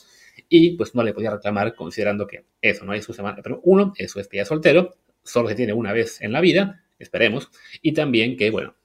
Y 0.49 0.75
pues 0.77 0.95
no 0.95 1.03
le 1.03 1.13
podía 1.13 1.31
reclamar 1.31 1.75
considerando 1.75 2.27
que 2.27 2.45
eso 2.61 2.85
no 2.85 2.93
es 2.93 3.05
su 3.05 3.13
semana. 3.13 3.39
Pero 3.43 3.61
uno, 3.63 3.93
es 3.97 4.13
que 4.27 4.45
soltero, 4.45 4.95
solo 5.23 5.49
se 5.49 5.55
tiene 5.55 5.73
una 5.73 5.93
vez 5.93 6.21
en 6.21 6.31
la 6.31 6.41
vida, 6.41 6.83
esperemos. 6.99 7.49
Y 7.81 7.93
también 7.93 8.37
que, 8.37 8.49
bueno, 8.49 8.75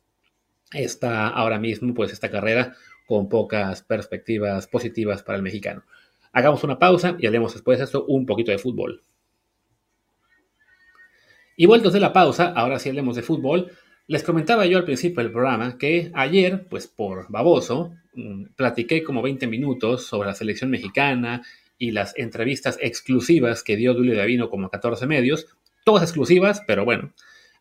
está 0.72 1.28
ahora 1.28 1.58
mismo, 1.58 1.94
pues 1.94 2.12
esta 2.12 2.30
carrera 2.30 2.74
con 3.06 3.28
pocas 3.28 3.82
perspectivas 3.82 4.66
positivas 4.66 5.22
para 5.22 5.36
el 5.36 5.42
mexicano. 5.42 5.84
Hagamos 6.32 6.64
una 6.64 6.78
pausa 6.78 7.16
y 7.18 7.26
hablemos 7.26 7.54
después 7.54 7.78
de 7.78 7.84
esto 7.84 8.04
un 8.06 8.26
poquito 8.26 8.50
de 8.50 8.58
fútbol. 8.58 9.02
Y 11.56 11.64
vueltos 11.64 11.94
de 11.94 12.00
la 12.00 12.12
pausa, 12.12 12.52
ahora 12.54 12.78
sí 12.78 12.90
hablemos 12.90 13.16
de 13.16 13.22
fútbol. 13.22 13.72
Les 14.06 14.22
comentaba 14.22 14.66
yo 14.66 14.76
al 14.76 14.84
principio 14.84 15.22
del 15.22 15.32
programa 15.32 15.78
que 15.78 16.10
ayer, 16.14 16.66
pues 16.68 16.86
por 16.86 17.30
baboso, 17.30 17.94
mm, 18.14 18.54
platiqué 18.56 19.02
como 19.02 19.22
20 19.22 19.46
minutos 19.46 20.04
sobre 20.06 20.28
la 20.28 20.34
selección 20.34 20.70
mexicana 20.70 21.42
y 21.78 21.92
las 21.92 22.16
entrevistas 22.18 22.78
exclusivas 22.80 23.62
que 23.62 23.76
dio 23.76 23.94
Julio 23.94 24.14
Davino 24.14 24.50
como 24.50 24.68
14 24.68 25.06
medios, 25.06 25.46
todas 25.84 26.02
exclusivas, 26.02 26.62
pero 26.66 26.84
bueno, 26.84 27.12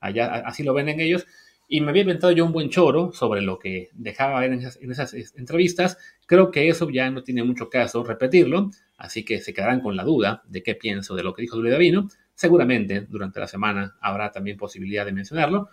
así 0.01 0.63
lo 0.63 0.73
ven 0.73 0.89
en 0.89 0.99
ellos. 0.99 1.25
Y 1.67 1.81
me 1.81 1.89
había 1.89 2.01
inventado 2.01 2.31
yo 2.31 2.45
un 2.45 2.51
buen 2.51 2.69
choro 2.69 3.11
sobre 3.13 3.41
lo 3.41 3.57
que 3.57 3.89
dejaba 3.93 4.41
ver 4.41 4.51
en 4.51 4.91
esas, 4.91 5.13
entrevistas. 5.35 5.97
Creo 6.27 6.51
que 6.51 6.67
eso 6.67 6.89
ya 6.89 7.09
no 7.09 7.23
tiene 7.23 7.43
mucho 7.43 7.69
caso 7.69 8.03
repetirlo, 8.03 8.69
así 8.97 9.23
que 9.23 9.39
se 9.39 9.53
quedarán 9.53 9.79
con 9.79 9.95
la 9.95 10.03
duda 10.03 10.43
de 10.47 10.61
qué 10.61 10.75
pienso 10.75 11.15
de 11.15 11.23
lo 11.23 11.33
que 11.33 11.41
dijo 11.41 11.55
Julio 11.55 11.71
Davino. 11.71 12.09
Seguramente 12.35 13.01
durante 13.01 13.39
la 13.39 13.47
semana 13.47 13.95
habrá 14.01 14.31
también 14.31 14.57
posibilidad 14.57 15.05
de 15.05 15.13
mencionarlo, 15.13 15.69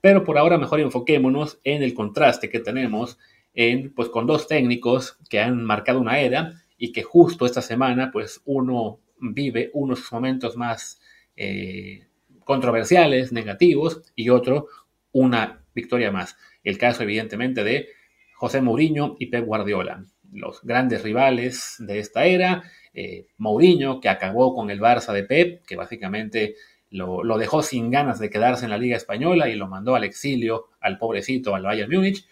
pero 0.00 0.24
por 0.24 0.38
ahora 0.38 0.58
mejor 0.58 0.80
enfoquémonos 0.80 1.60
en 1.62 1.82
el 1.82 1.94
contraste 1.94 2.50
que 2.50 2.60
tenemos 2.60 3.18
en, 3.54 3.94
pues, 3.94 4.08
con 4.08 4.26
dos 4.26 4.48
técnicos 4.48 5.18
que 5.30 5.40
han 5.40 5.62
marcado 5.64 6.00
una 6.00 6.18
era 6.20 6.62
y 6.78 6.92
que 6.92 7.02
justo 7.02 7.46
esta 7.46 7.62
semana 7.62 8.10
pues 8.12 8.42
uno 8.44 9.00
vive 9.18 9.70
unos 9.72 10.12
momentos 10.12 10.56
más 10.56 11.00
eh, 11.36 12.06
controversiales, 12.44 13.32
negativos, 13.32 14.02
y 14.14 14.28
otro 14.28 14.68
una 15.12 15.64
victoria 15.74 16.12
más. 16.12 16.36
El 16.62 16.78
caso, 16.78 17.02
evidentemente, 17.02 17.64
de 17.64 17.88
José 18.34 18.60
Mourinho 18.60 19.16
y 19.18 19.26
Pep 19.26 19.44
Guardiola, 19.44 20.04
los 20.32 20.62
grandes 20.62 21.02
rivales 21.02 21.76
de 21.78 21.98
esta 21.98 22.26
era. 22.26 22.62
Eh, 22.98 23.26
Mourinho, 23.36 24.00
que 24.00 24.08
acabó 24.08 24.54
con 24.54 24.70
el 24.70 24.80
Barça 24.80 25.12
de 25.12 25.22
Pep, 25.22 25.66
que 25.66 25.76
básicamente 25.76 26.54
lo, 26.88 27.36
dejó 27.36 27.62
sin 27.62 27.90
ganas 27.90 28.18
de 28.18 28.30
quedarse 28.30 28.64
en 28.64 28.70
la 28.70 28.78
Liga 28.78 28.96
Española 28.96 29.50
y 29.50 29.54
lo 29.54 29.68
mandó 29.68 29.94
al 29.96 30.04
exilio, 30.04 30.68
al 30.80 30.96
pobrecito, 30.96 31.54
al 31.54 31.62
Bayern 31.62 31.92
Múnich. 31.92 32.26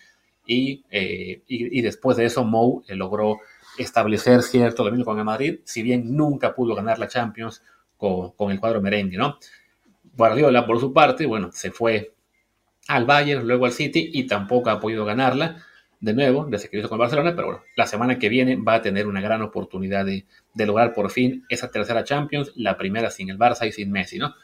Y, 0.47 0.83
eh, 0.91 1.43
y, 1.47 1.83
después 1.83 2.17
de 2.17 2.25
eso, 2.25 2.45
Mou 2.45 2.83
eh, 2.89 2.95
logró 2.95 3.41
establecer 3.77 4.43
cierto 4.43 4.85
dominio 4.85 5.05
con 5.05 5.19
el 5.19 5.25
Madrid, 5.27 5.61
si 5.65 5.83
bien 5.83 6.17
nunca 6.17 6.55
pudo 6.55 6.75
ganar 6.75 6.99
la 6.99 7.09
Champions 7.09 7.63
con, 7.99 8.31
con 8.31 8.51
el 8.51 8.59
cuadro 8.59 8.81
merengue, 8.81 9.19
¿no? 9.19 9.37
Guardiola, 10.17 10.67
por 10.67 10.81
su 10.81 10.95
parte, 10.95 11.27
bueno, 11.27 11.51
se 11.53 11.73
fue 11.73 12.15
al 12.89 13.05
Bayern, 13.05 13.47
luego 13.47 13.67
al 13.67 13.73
City 13.73 14.11
y 14.15 14.27
tampoco 14.27 14.71
ha 14.71 14.81
podido 14.81 15.05
ganarla 15.05 15.63
de 16.01 16.15
nuevo 16.15 16.47
desde 16.47 16.69
que 16.69 16.79
hizo 16.79 16.89
con 16.89 16.99
Barcelona, 16.99 17.35
pero 17.35 17.49
bueno, 17.49 17.63
la 17.77 17.87
semana 17.87 18.19
que 18.19 18.29
viene 18.29 18.57
va 18.57 18.75
a 18.75 18.83
tener 18.83 19.07
una 19.07 19.21
gran 19.21 19.43
oportunidad 19.43 20.05
de, 20.05 20.27
lograr 20.55 20.93
por 20.93 21.11
fin 21.11 21.45
esa 21.49 21.71
tercera 21.71 22.05
Champions, 22.05 22.53
la 22.55 22.77
primera 22.77 23.11
sin 23.11 23.31
el 23.31 23.39
Barça 23.39 23.67
y 23.67 23.73
sin 23.73 23.91
Messi, 23.91 24.19
¿no? 24.19 24.35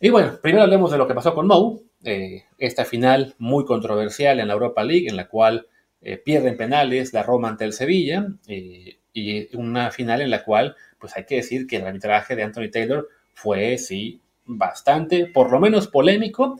Y 0.00 0.08
bueno, 0.10 0.38
primero 0.42 0.64
hablemos 0.64 0.90
de 0.90 0.98
lo 0.98 1.06
que 1.06 1.14
pasó 1.14 1.34
con 1.34 1.46
Mou, 1.46 1.84
eh, 2.04 2.44
esta 2.58 2.84
final 2.84 3.34
muy 3.38 3.64
controversial 3.64 4.40
en 4.40 4.48
la 4.48 4.54
Europa 4.54 4.82
League, 4.82 5.08
en 5.08 5.16
la 5.16 5.28
cual 5.28 5.66
eh, 6.00 6.16
pierden 6.16 6.56
penales 6.56 7.12
la 7.12 7.22
Roma 7.22 7.48
ante 7.48 7.64
el 7.64 7.74
Sevilla, 7.74 8.26
eh, 8.48 8.98
y 9.12 9.54
una 9.56 9.90
final 9.90 10.22
en 10.22 10.30
la 10.30 10.42
cual, 10.42 10.76
pues 10.98 11.16
hay 11.16 11.26
que 11.26 11.36
decir 11.36 11.66
que 11.66 11.76
el 11.76 11.86
arbitraje 11.86 12.36
de 12.36 12.42
Anthony 12.42 12.70
Taylor 12.72 13.08
fue, 13.34 13.76
sí, 13.76 14.20
bastante, 14.46 15.26
por 15.26 15.50
lo 15.52 15.60
menos 15.60 15.88
polémico, 15.88 16.58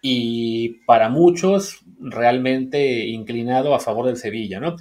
y 0.00 0.84
para 0.86 1.08
muchos 1.08 1.80
realmente 1.98 3.06
inclinado 3.06 3.74
a 3.74 3.80
favor 3.80 4.06
del 4.06 4.16
Sevilla, 4.16 4.60
¿no? 4.60 4.76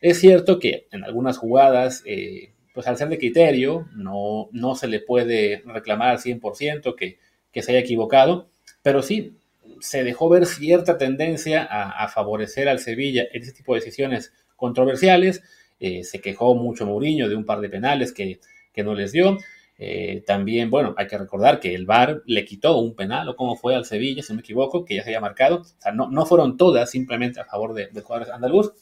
Es 0.00 0.18
cierto 0.20 0.58
que 0.58 0.86
en 0.90 1.04
algunas 1.04 1.38
jugadas, 1.38 2.02
eh, 2.06 2.53
pues 2.74 2.86
al 2.88 2.98
ser 2.98 3.08
de 3.08 3.18
criterio, 3.18 3.88
no, 3.94 4.48
no 4.52 4.74
se 4.74 4.88
le 4.88 5.00
puede 5.00 5.62
reclamar 5.64 6.08
al 6.08 6.18
100% 6.18 6.94
que, 6.96 7.18
que 7.52 7.62
se 7.62 7.70
haya 7.70 7.80
equivocado, 7.80 8.48
pero 8.82 9.00
sí 9.00 9.38
se 9.80 10.04
dejó 10.04 10.28
ver 10.28 10.44
cierta 10.46 10.98
tendencia 10.98 11.62
a, 11.62 12.08
favorecer 12.08 12.68
al 12.68 12.80
Sevilla 12.80 13.24
en 13.32 13.42
ese 13.42 13.52
tipo 13.52 13.74
de 13.74 13.80
decisiones 13.80 14.32
controversiales. 14.56 15.42
Eh, 15.80 16.04
se 16.04 16.20
quejó 16.20 16.54
mucho 16.54 16.86
Mourinho 16.86 17.28
de 17.28 17.36
un 17.36 17.44
par 17.44 17.60
de 17.60 17.68
penales 17.68 18.12
que, 18.12 18.40
que 18.72 18.82
no 18.82 18.94
les 18.94 19.12
dio. 19.12 19.38
Eh, 19.76 20.22
también, 20.26 20.70
bueno, 20.70 20.94
hay 20.96 21.06
que 21.06 21.18
recordar 21.18 21.60
que 21.60 21.74
el 21.74 21.86
VAR 21.86 22.22
le 22.26 22.44
quitó 22.44 22.78
un 22.78 22.94
penal, 22.94 23.28
o 23.28 23.36
como 23.36 23.56
fue 23.56 23.74
al 23.74 23.84
Sevilla, 23.84 24.22
si 24.22 24.32
no 24.32 24.36
me 24.36 24.40
equivoco, 24.40 24.84
que 24.84 24.96
ya 24.96 25.02
se 25.02 25.10
había 25.10 25.20
marcado. 25.20 25.62
O 25.62 25.64
sea, 25.64 25.92
no, 25.92 26.08
no 26.10 26.26
fueron 26.26 26.56
todas 26.56 26.90
simplemente 26.90 27.40
a 27.40 27.44
favor 27.44 27.74
de, 27.74 27.88
de 27.88 28.00
jugadores 28.00 28.32
andaluz, 28.32 28.72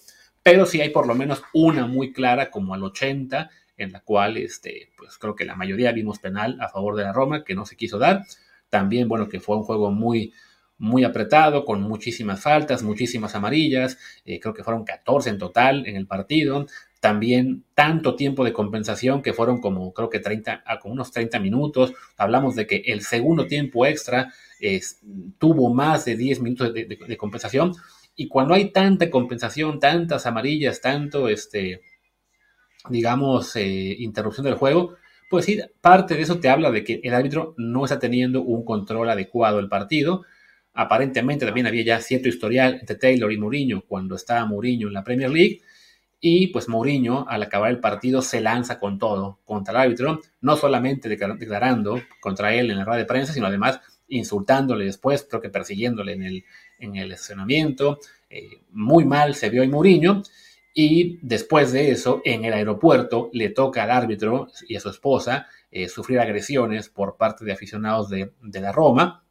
pero 0.43 0.67
sí 0.67 0.81
hay 0.81 0.91
por 0.91 1.07
lo 1.07 1.15
menos 1.15 1.43
una 1.55 1.87
muy 1.87 2.13
clara, 2.13 2.51
como 2.51 2.75
al 2.75 2.83
80, 2.83 3.51
en 3.77 3.93
la 3.93 4.01
cual, 4.01 4.37
este, 4.37 4.91
pues 4.97 5.19
creo 5.19 5.35
que 5.35 5.45
la 5.45 5.57
mayoría 5.57 5.93
vimos 5.93 6.19
penal 6.19 6.59
a 6.61 6.69
favor 6.69 6.97
de 6.97 7.05
la 7.05 7.13
Roma, 7.13 7.45
que 7.45 7.55
no 7.55 7.67
se 7.67 7.77
quiso 7.77 7.99
dar. 7.99 8.25
También, 8.69 9.09
bueno, 9.09 9.29
que 9.29 9.41
fue 9.41 9.57
un 9.57 9.63
juego 9.63 9.91
muy, 9.91 10.33
muy 10.79 11.05
apretado, 11.05 11.65
con 11.65 11.83
muchísimas 11.83 12.41
faltas, 12.41 12.83
muchísimas 12.83 13.35
amarillas, 13.35 13.99
eh, 14.25 14.41
creo 14.41 14.55
que 14.55 14.65
fueron 14.65 14.85
14 14.85 15.31
en 15.31 15.39
total 15.39 15.87
en 15.87 15.97
el 15.97 16.07
partido, 16.07 16.67
también 17.03 17.65
tanto 17.75 18.15
tiempo 18.15 18.45
de 18.45 18.53
compensación 18.53 19.23
que 19.23 19.33
fueron 19.33 19.61
como 19.61 19.93
creo 19.93 20.09
que 20.09 20.21
30, 20.21 20.63
a 20.65 20.79
como 20.79 20.95
unos 20.95 21.11
30 21.11 21.41
minutos. 21.41 21.93
Hablamos 22.17 22.55
de 22.55 22.67
que 22.69 22.77
el 22.87 23.03
segundo 23.03 23.49
tiempo 23.49 23.85
extra 23.87 24.33
tuvo 25.39 25.75
más 25.75 26.05
de 26.05 26.17
10 26.17 26.41
minutos 26.41 26.73
de, 26.73 27.17
compensación. 27.17 27.73
Y 28.15 28.29
cuando 28.29 28.55
hay 28.55 28.71
tanta 28.71 29.11
compensación, 29.11 29.81
tantas 29.81 30.27
amarillas, 30.27 30.81
tanto, 30.81 31.29
este, 31.29 31.81
digamos, 32.89 33.57
eh, 33.57 33.97
interrupción 33.99 34.45
del 34.45 34.55
juego, 34.55 34.97
pues 35.33 35.47
sí, 35.47 35.59
parte 35.81 36.15
de 36.15 36.23
eso 36.23 36.41
te 36.41 36.51
habla 36.51 36.71
de 36.71 36.85
que 36.85 37.01
el 37.03 37.15
árbitro 37.15 37.55
no 37.57 37.85
está 37.85 37.99
teniendo 37.99 38.43
un 38.43 38.67
control 38.67 39.09
adecuado 39.09 39.57
del 39.57 39.69
partido. 39.71 40.25
Aparentemente 40.75 41.47
también 41.47 41.67
había 41.67 41.83
ya 41.85 42.01
cierto 42.01 42.29
historial 42.29 42.75
entre 42.81 42.97
Taylor 42.97 43.33
y 43.33 43.39
Mourinho 43.39 43.83
cuando 43.89 44.17
estaba 44.17 44.45
Mourinho 44.45 44.89
en 44.89 44.95
la 44.95 45.05
Premier 45.05 45.31
League. 45.31 45.63
Y 46.21 46.49
pues 46.49 46.69
Mourinho, 46.69 47.27
al 47.29 47.43
acabar 47.43 47.71
el 47.71 47.81
partido, 47.81 48.21
se 48.21 48.43
lanza 48.43 48.79
con 48.79 48.99
todo 48.99 49.39
contra 49.47 49.73
el 49.73 49.81
árbitro, 49.81 50.21
no 50.43 50.57
solamente 50.57 51.09
declarando 51.09 52.03
contra 52.21 52.55
él 52.55 52.71
en 52.71 52.77
la 52.77 52.85
rueda 52.85 52.99
de 52.99 53.07
prensa, 53.07 53.33
sino 53.33 53.47
además 53.47 53.81
insultándole 54.09 54.85
después, 54.85 55.27
creo 55.29 55.41
que 55.41 55.49
persiguiéndole 55.49 56.13
en 56.13 56.23
el, 56.25 56.45
en 56.79 56.97
el 56.97 57.11
estacionamiento. 57.11 57.99
Eh, 58.29 58.61
muy 58.71 59.07
mal 59.07 59.35
se 59.35 59.49
vio 59.49 59.63
en 59.63 59.71
Mourinho. 59.71 60.23
Y 60.75 61.19
después 61.23 61.73
de 61.73 61.91
eso, 61.91 62.23
en 62.25 62.45
el 62.45 62.53
aeropuerto, 62.53 63.31
le 63.33 63.51
toca 63.51 63.83
al 63.83 63.91
árbitro 63.91 64.49
y 64.67 64.77
a 64.77 64.81
su 64.81 64.89
esposa 64.89 65.47
eh, 65.71 65.89
sufrir 65.89 66.19
agresiones 66.19 66.89
por 66.89 67.17
parte 67.17 67.45
de 67.45 67.53
aficionados 67.53 68.09
de, 68.09 68.33
la 68.41 68.73
Roma. 68.73 69.25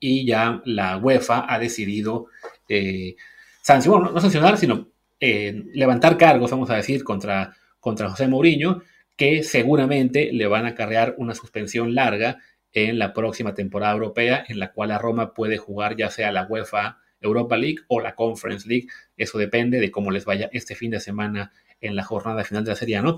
Y 0.00 0.26
ya 0.26 0.62
la 0.64 0.96
UEFA 0.96 1.44
ha 1.52 1.58
decidido 1.58 2.26
eh, 2.68 3.16
sancionar, 3.60 4.12
no 4.12 4.20
sancionar, 4.20 4.56
sino 4.56 4.88
levantar 5.20 6.18
cargos, 6.18 6.50
vamos 6.50 6.68
a 6.68 6.76
decir, 6.76 7.02
contra, 7.02 7.56
contra 7.80 8.10
José 8.10 8.28
Mourinho, 8.28 8.82
que 9.16 9.42
seguramente 9.42 10.32
le 10.32 10.46
van 10.46 10.66
a 10.66 10.70
acarrear 10.70 11.14
una 11.18 11.34
suspensión 11.34 11.94
larga 11.94 12.38
en 12.72 12.98
la 12.98 13.14
próxima 13.14 13.54
temporada 13.54 13.94
europea, 13.94 14.44
en 14.48 14.58
la 14.58 14.72
cual 14.72 14.88
la 14.90 14.98
Roma 14.98 15.32
puede 15.32 15.56
jugar 15.56 15.96
ya 15.96 16.10
sea 16.10 16.32
la 16.32 16.46
UEFA 16.46 16.98
Europa 17.28 17.56
League 17.56 17.78
o 17.88 18.00
la 18.00 18.14
Conference 18.14 18.68
League. 18.68 18.88
Eso 19.16 19.38
depende 19.38 19.80
de 19.80 19.90
cómo 19.90 20.10
les 20.10 20.24
vaya 20.24 20.48
este 20.52 20.74
fin 20.74 20.90
de 20.90 21.00
semana 21.00 21.52
en 21.80 21.96
la 21.96 22.04
jornada 22.04 22.44
final 22.44 22.64
de 22.64 22.70
la 22.70 22.76
Serie, 22.76 23.00
¿no? 23.02 23.16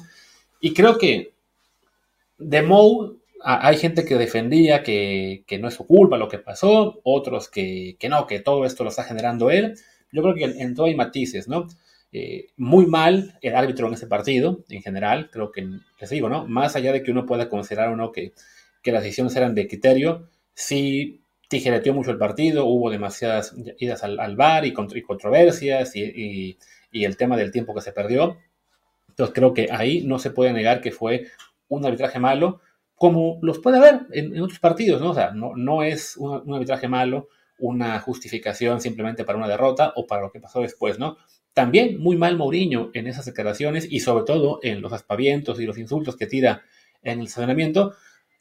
Y 0.60 0.72
creo 0.72 0.98
que 0.98 1.32
de 2.38 2.62
Mou 2.62 3.18
hay 3.42 3.76
gente 3.76 4.04
que 4.04 4.16
defendía 4.16 4.82
que, 4.82 5.44
no 5.60 5.68
es 5.68 5.74
su 5.74 5.86
culpa 5.86 6.18
lo 6.18 6.28
que 6.28 6.38
pasó, 6.38 7.00
otros 7.04 7.48
que, 7.48 7.96
no, 8.08 8.26
que 8.26 8.40
todo 8.40 8.64
esto 8.64 8.82
lo 8.82 8.90
está 8.90 9.04
generando 9.04 9.50
él. 9.50 9.74
Yo 10.10 10.22
creo 10.22 10.34
que 10.34 10.44
en 10.44 10.74
todo 10.74 10.86
hay 10.86 10.94
matices, 10.94 11.46
¿no? 11.46 11.68
Eh, 12.12 12.48
muy 12.56 12.86
mal 12.86 13.38
el 13.42 13.54
árbitro 13.54 13.88
en 13.88 13.94
ese 13.94 14.06
partido, 14.06 14.64
en 14.68 14.82
general, 14.82 15.28
creo 15.30 15.52
que, 15.52 15.68
les 16.00 16.10
digo, 16.10 16.28
¿no? 16.28 16.46
Más 16.46 16.74
allá 16.74 16.92
de 16.92 17.02
que 17.02 17.10
uno 17.10 17.26
pueda 17.26 17.48
considerar 17.48 17.88
o 17.88 17.96
no 17.96 18.10
que, 18.10 18.32
que 18.82 18.92
las 18.92 19.02
decisiones 19.02 19.36
eran 19.36 19.54
de 19.54 19.68
criterio, 19.68 20.28
sí 20.54 21.20
tijereteó 21.48 21.94
mucho 21.94 22.10
el 22.10 22.18
partido, 22.18 22.66
hubo 22.66 22.90
demasiadas 22.90 23.54
idas 23.78 24.02
al, 24.02 24.36
bar 24.36 24.64
y, 24.64 24.72
controversias 24.72 25.94
y, 25.94 26.58
el 26.92 27.16
tema 27.16 27.36
del 27.36 27.52
tiempo 27.52 27.74
que 27.74 27.80
se 27.80 27.92
perdió. 27.92 28.38
Entonces 29.08 29.34
creo 29.34 29.54
que 29.54 29.68
ahí 29.70 30.02
no 30.02 30.18
se 30.18 30.30
puede 30.30 30.52
negar 30.52 30.80
que 30.80 30.92
fue 30.92 31.26
un 31.68 31.84
arbitraje 31.84 32.18
malo, 32.18 32.60
como 32.94 33.38
los 33.42 33.58
puede 33.58 33.78
haber 33.78 34.06
en, 34.12 34.40
otros 34.40 34.58
partidos, 34.58 35.00
¿no? 35.00 35.10
O 35.10 35.14
sea, 35.14 35.30
no, 35.32 35.82
es 35.82 36.16
un, 36.16 36.54
arbitraje 36.54 36.88
malo 36.88 37.28
una 37.58 37.98
justificación 38.00 38.82
simplemente 38.82 39.24
para 39.24 39.38
una 39.38 39.48
derrota 39.48 39.92
o 39.96 40.06
para 40.06 40.22
lo 40.22 40.30
que 40.30 40.40
pasó 40.40 40.60
después, 40.60 40.98
¿no? 40.98 41.16
También 41.54 41.98
muy 41.98 42.16
mal 42.16 42.36
Mourinho 42.36 42.90
en 42.92 43.06
esas 43.06 43.24
declaraciones 43.24 43.86
y 43.90 44.00
sobre 44.00 44.24
todo 44.24 44.60
en 44.62 44.82
los 44.82 44.92
aspavientos 44.92 45.58
y 45.58 45.64
los 45.64 45.78
insultos 45.78 46.16
que 46.16 46.26
tira 46.26 46.64
en 47.02 47.20
el 47.20 47.28
saneamiento 47.28 47.94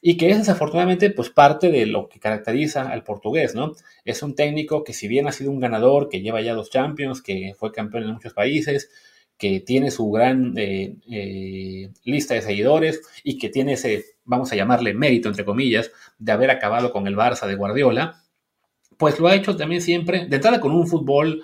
y 0.08 0.16
que 0.16 0.30
es 0.30 0.38
desafortunadamente 0.38 1.10
pues 1.10 1.30
parte 1.30 1.68
de 1.72 1.84
lo 1.84 2.08
que 2.08 2.20
caracteriza 2.20 2.88
al 2.88 3.02
portugués, 3.02 3.56
¿no? 3.56 3.72
Es 4.04 4.22
un 4.22 4.36
técnico 4.36 4.84
que 4.84 4.92
si 4.92 5.08
bien 5.08 5.26
ha 5.26 5.32
sido 5.32 5.50
un 5.50 5.58
ganador, 5.58 6.08
que 6.08 6.20
lleva 6.20 6.40
ya 6.40 6.54
dos 6.54 6.70
Champions, 6.70 7.20
que 7.20 7.54
fue 7.58 7.72
campeón 7.72 8.04
en 8.04 8.12
muchos 8.12 8.32
países, 8.32 8.88
que 9.36 9.58
tiene 9.58 9.90
su 9.90 10.08
gran 10.12 10.56
eh, 10.56 10.94
eh, 11.10 11.90
lista 12.04 12.34
de 12.34 12.42
seguidores 12.42 13.02
y 13.24 13.36
que 13.36 13.48
tiene 13.48 13.72
ese, 13.72 14.04
vamos 14.24 14.52
a 14.52 14.54
llamarle 14.54 14.94
mérito, 14.94 15.28
entre 15.28 15.44
comillas, 15.44 15.90
de 16.20 16.30
haber 16.30 16.52
acabado 16.52 16.92
con 16.92 17.08
el 17.08 17.16
Barça 17.16 17.48
de 17.48 17.56
Guardiola, 17.56 18.22
pues 18.98 19.18
lo 19.18 19.26
ha 19.26 19.34
hecho 19.34 19.56
también 19.56 19.82
siempre, 19.82 20.26
de 20.28 20.36
entrada 20.36 20.60
con 20.60 20.70
un 20.70 20.86
fútbol 20.86 21.42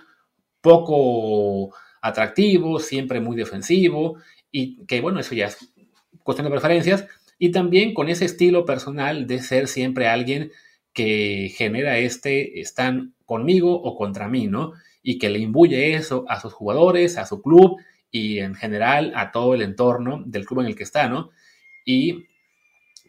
poco 0.60 1.74
atractivo, 2.00 2.78
siempre 2.78 3.18
muy 3.18 3.36
defensivo, 3.36 4.18
y 4.52 4.86
que 4.86 5.00
bueno, 5.00 5.18
eso 5.18 5.34
ya 5.34 5.46
es 5.46 5.58
cuestión 6.22 6.44
de 6.44 6.52
preferencias, 6.52 7.08
y 7.42 7.50
también 7.50 7.92
con 7.92 8.08
ese 8.08 8.24
estilo 8.24 8.64
personal 8.64 9.26
de 9.26 9.40
ser 9.42 9.66
siempre 9.66 10.06
alguien 10.06 10.52
que 10.92 11.52
genera 11.56 11.98
este, 11.98 12.60
están 12.60 13.16
conmigo 13.26 13.74
o 13.82 13.96
contra 13.96 14.28
mí, 14.28 14.46
¿no? 14.46 14.74
Y 15.02 15.18
que 15.18 15.28
le 15.28 15.40
imbuye 15.40 15.94
eso 15.94 16.24
a 16.28 16.38
sus 16.38 16.52
jugadores, 16.52 17.18
a 17.18 17.26
su 17.26 17.42
club 17.42 17.80
y 18.12 18.38
en 18.38 18.54
general 18.54 19.12
a 19.16 19.32
todo 19.32 19.54
el 19.54 19.62
entorno 19.62 20.22
del 20.24 20.46
club 20.46 20.60
en 20.60 20.66
el 20.68 20.76
que 20.76 20.84
está, 20.84 21.08
¿no? 21.08 21.30
Y 21.84 22.26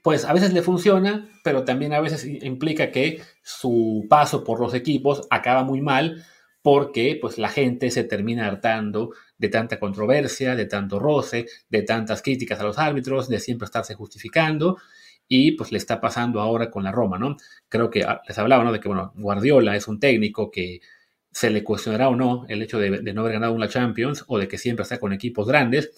pues 0.02 0.26
a 0.26 0.34
veces 0.34 0.52
le 0.52 0.63
funciona, 0.63 1.30
pero 1.43 1.63
también 1.63 1.93
a 1.93 2.02
veces 2.02 2.26
implica 2.26 2.89
que 2.89 3.22
su 3.43 4.08
paso 4.10 4.43
por 4.43 4.60
los 4.60 4.74
equipos 4.74 5.28
acaba 5.30 5.63
muy 5.63 5.82
mal 5.82 6.26
porque 6.63 7.19
pues 7.21 7.38
la 7.38 7.49
gente 7.49 7.91
se 7.91 8.06
termina 8.06 8.47
hartando 8.47 9.12
de 9.38 9.49
tanta 9.49 9.80
controversia, 9.80 10.56
de 10.56 10.65
tanto 10.65 10.97
roce, 10.97 11.45
de 11.69 11.84
tantas 11.84 12.21
críticas 12.23 12.60
a 12.60 12.63
los 12.63 12.80
árbitros, 12.80 13.28
de 13.28 13.39
siempre 13.39 13.65
estarse 13.65 13.93
justificando 13.93 14.78
y 15.28 15.52
pues 15.52 15.71
le 15.71 15.78
está 15.78 15.99
pasando 16.02 16.39
ahora 16.39 16.71
con 16.71 16.84
la 16.84 16.91
Roma, 16.91 17.19
¿no? 17.19 17.36
Creo 17.69 17.89
que 17.89 18.04
ah, 18.04 18.21
les 18.28 18.38
hablaba, 18.38 18.63
¿no? 18.63 18.71
De 18.71 18.80
que, 18.80 18.88
bueno, 18.88 19.12
Guardiola 19.15 19.76
es 19.76 19.88
un 19.88 19.99
técnico 19.99 20.49
que 20.49 20.80
se 21.32 21.49
le 21.49 21.63
cuestionará 21.63 22.10
o 22.10 22.15
no 22.15 22.45
el 22.47 22.62
hecho 22.62 22.80
de, 22.80 23.13
no 23.13 23.21
haber 23.21 23.34
ganado 23.34 23.54
una 23.54 23.67
Champions 23.67 24.23
o 24.28 24.38
de 24.39 24.47
que 24.47 24.58
siempre 24.58 24.84
está 24.84 24.99
con 24.99 25.13
equipos 25.13 25.47
grandes, 25.47 25.91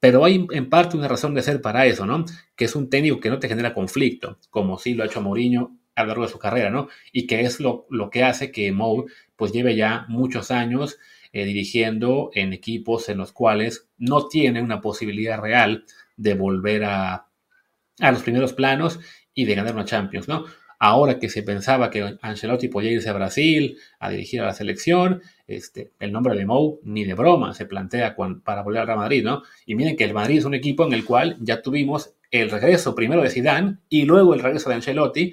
pero 0.00 0.24
hay 0.24 0.46
en 0.52 0.68
parte 0.68 0.96
una 0.96 1.08
razón 1.08 1.34
de 1.34 1.42
ser 1.42 1.60
para 1.60 1.86
eso, 1.86 2.06
¿no? 2.06 2.24
Que 2.54 2.66
es 2.66 2.76
un 2.76 2.88
técnico 2.88 3.18
que 3.20 3.30
no 3.30 3.40
te 3.40 3.48
genera 3.48 3.74
conflicto, 3.74 4.38
como 4.50 4.78
sí 4.78 4.94
lo 4.94 5.02
ha 5.02 5.06
hecho 5.06 5.20
Mourinho 5.20 5.77
a 5.98 6.02
lo 6.02 6.08
largo 6.08 6.22
de 6.22 6.32
su 6.32 6.38
carrera, 6.38 6.70
¿no? 6.70 6.88
Y 7.12 7.26
que 7.26 7.40
es 7.40 7.60
lo, 7.60 7.86
lo 7.90 8.08
que 8.08 8.22
hace 8.22 8.52
que 8.52 8.70
Mou 8.72 9.06
pues 9.36 9.52
lleve 9.52 9.74
ya 9.74 10.06
muchos 10.08 10.50
años 10.50 10.98
eh, 11.32 11.44
dirigiendo 11.44 12.30
en 12.34 12.52
equipos 12.52 13.08
en 13.08 13.18
los 13.18 13.32
cuales 13.32 13.88
no 13.98 14.28
tiene 14.28 14.62
una 14.62 14.80
posibilidad 14.80 15.40
real 15.40 15.84
de 16.16 16.34
volver 16.34 16.84
a, 16.84 17.26
a 18.00 18.12
los 18.12 18.22
primeros 18.22 18.52
planos 18.52 19.00
y 19.34 19.44
de 19.44 19.54
ganar 19.54 19.74
una 19.74 19.84
Champions, 19.84 20.28
¿no? 20.28 20.44
Ahora 20.80 21.18
que 21.18 21.28
se 21.28 21.42
pensaba 21.42 21.90
que 21.90 22.16
Ancelotti 22.22 22.68
podía 22.68 22.92
irse 22.92 23.08
a 23.08 23.12
Brasil 23.12 23.76
a 23.98 24.10
dirigir 24.10 24.40
a 24.40 24.46
la 24.46 24.54
selección, 24.54 25.22
este, 25.48 25.90
el 25.98 26.12
nombre 26.12 26.36
de 26.36 26.46
Mou 26.46 26.80
ni 26.84 27.04
de 27.04 27.14
broma 27.14 27.52
se 27.52 27.66
plantea 27.66 28.14
para 28.44 28.62
volver 28.62 28.82
al 28.82 28.86
Real 28.86 28.98
Madrid, 28.98 29.24
¿no? 29.24 29.42
Y 29.66 29.74
miren 29.74 29.96
que 29.96 30.04
el 30.04 30.14
Madrid 30.14 30.38
es 30.38 30.44
un 30.44 30.54
equipo 30.54 30.86
en 30.86 30.92
el 30.92 31.04
cual 31.04 31.36
ya 31.40 31.62
tuvimos 31.62 32.14
el 32.30 32.50
regreso 32.50 32.94
primero 32.94 33.22
de 33.22 33.30
Zidane 33.30 33.78
y 33.88 34.04
luego 34.04 34.34
el 34.34 34.40
regreso 34.40 34.68
de 34.68 34.76
Ancelotti 34.76 35.32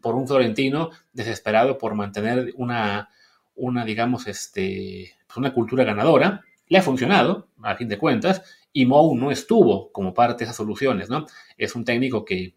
por 0.00 0.14
un 0.14 0.26
Florentino 0.26 0.90
desesperado 1.12 1.78
por 1.78 1.94
mantener 1.94 2.52
una, 2.56 3.10
una 3.54 3.84
digamos, 3.84 4.26
este, 4.26 5.12
pues 5.26 5.36
una 5.36 5.52
cultura 5.52 5.84
ganadora. 5.84 6.42
Le 6.68 6.78
ha 6.78 6.82
funcionado, 6.82 7.48
a 7.62 7.76
fin 7.76 7.88
de 7.88 7.98
cuentas, 7.98 8.42
y 8.72 8.86
Mou 8.86 9.16
no 9.16 9.30
estuvo 9.30 9.92
como 9.92 10.12
parte 10.12 10.40
de 10.40 10.44
esas 10.44 10.56
soluciones, 10.56 11.08
¿no? 11.08 11.26
Es 11.56 11.74
un 11.76 11.84
técnico 11.84 12.24
que, 12.24 12.54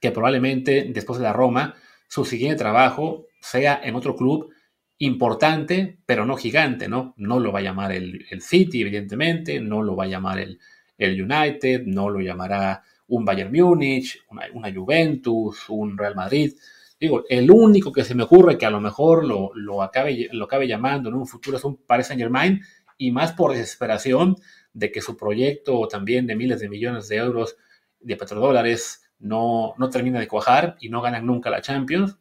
que 0.00 0.10
probablemente 0.10 0.86
después 0.90 1.18
de 1.18 1.24
la 1.24 1.32
Roma, 1.32 1.74
su 2.06 2.24
siguiente 2.24 2.58
trabajo 2.58 3.26
sea 3.40 3.80
en 3.82 3.94
otro 3.94 4.14
club 4.14 4.52
importante, 4.98 5.98
pero 6.06 6.26
no 6.26 6.36
gigante, 6.36 6.88
¿no? 6.88 7.14
No 7.16 7.40
lo 7.40 7.52
va 7.52 7.60
a 7.60 7.62
llamar 7.62 7.92
el, 7.92 8.26
City, 8.40 8.82
evidentemente, 8.82 9.60
no 9.60 9.82
lo 9.82 9.96
va 9.96 10.04
a 10.04 10.08
llamar 10.08 10.38
el, 10.38 10.58
el 10.98 11.22
United, 11.22 11.82
no 11.86 12.10
lo 12.10 12.20
llamará 12.20 12.82
un 13.08 13.24
Bayern 13.24 13.52
Múnich, 13.52 14.22
una, 14.28 14.72
Juventus, 14.72 15.68
un 15.68 15.96
Real 15.96 16.14
Madrid. 16.14 16.54
Digo, 17.00 17.24
el 17.28 17.50
único 17.50 17.92
que 17.92 18.04
se 18.04 18.14
me 18.14 18.24
ocurre 18.24 18.58
que 18.58 18.66
a 18.66 18.70
lo 18.70 18.80
mejor 18.80 19.24
lo, 19.24 19.50
lo, 19.54 19.82
acabe, 19.82 20.28
lo 20.32 20.44
acabe 20.44 20.66
llamando 20.66 21.08
en 21.08 21.14
un 21.14 21.26
futuro 21.26 21.56
es 21.56 21.64
un 21.64 21.76
Paris 21.76 22.08
Saint 22.08 22.20
Germain 22.20 22.60
y 22.96 23.12
más 23.12 23.32
por 23.32 23.52
desesperación 23.52 24.36
de 24.72 24.90
que 24.90 25.00
su 25.00 25.16
proyecto 25.16 25.86
también 25.88 26.26
de 26.26 26.36
miles 26.36 26.60
de 26.60 26.68
millones 26.68 27.08
de 27.08 27.16
euros 27.16 27.56
de 28.00 28.16
petrodólares 28.16 29.02
no, 29.18 29.74
no 29.78 29.90
termina 29.90 30.20
de 30.20 30.28
cuajar 30.28 30.76
y 30.80 30.88
no 30.88 31.00
ganan 31.00 31.26
nunca 31.26 31.50
la 31.50 31.62
Champions. 31.62 32.18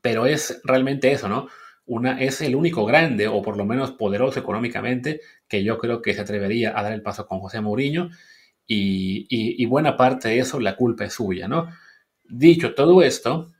Pero 0.00 0.26
es 0.26 0.60
realmente 0.64 1.12
eso, 1.12 1.28
¿no? 1.28 1.48
Una, 1.84 2.20
es 2.20 2.40
el 2.40 2.54
único 2.54 2.86
grande 2.86 3.26
o 3.26 3.42
por 3.42 3.56
lo 3.56 3.64
menos 3.64 3.92
poderoso 3.92 4.38
económicamente 4.38 5.20
que 5.48 5.64
yo 5.64 5.78
creo 5.78 6.00
que 6.00 6.14
se 6.14 6.20
atrevería 6.20 6.78
a 6.78 6.82
dar 6.82 6.92
el 6.92 7.02
paso 7.02 7.26
con 7.26 7.40
José 7.40 7.60
Mourinho 7.60 8.10
y, 8.74 9.66
buena 9.66 9.96
parte 9.96 10.28
de 10.28 10.38
eso 10.38 10.60
la 10.60 10.76
culpa 10.76 11.04
es 11.04 11.14
suya, 11.14 11.48
¿no? 11.48 11.68
Dicho 12.24 12.74
todo 12.74 13.02
esto, 13.02 13.52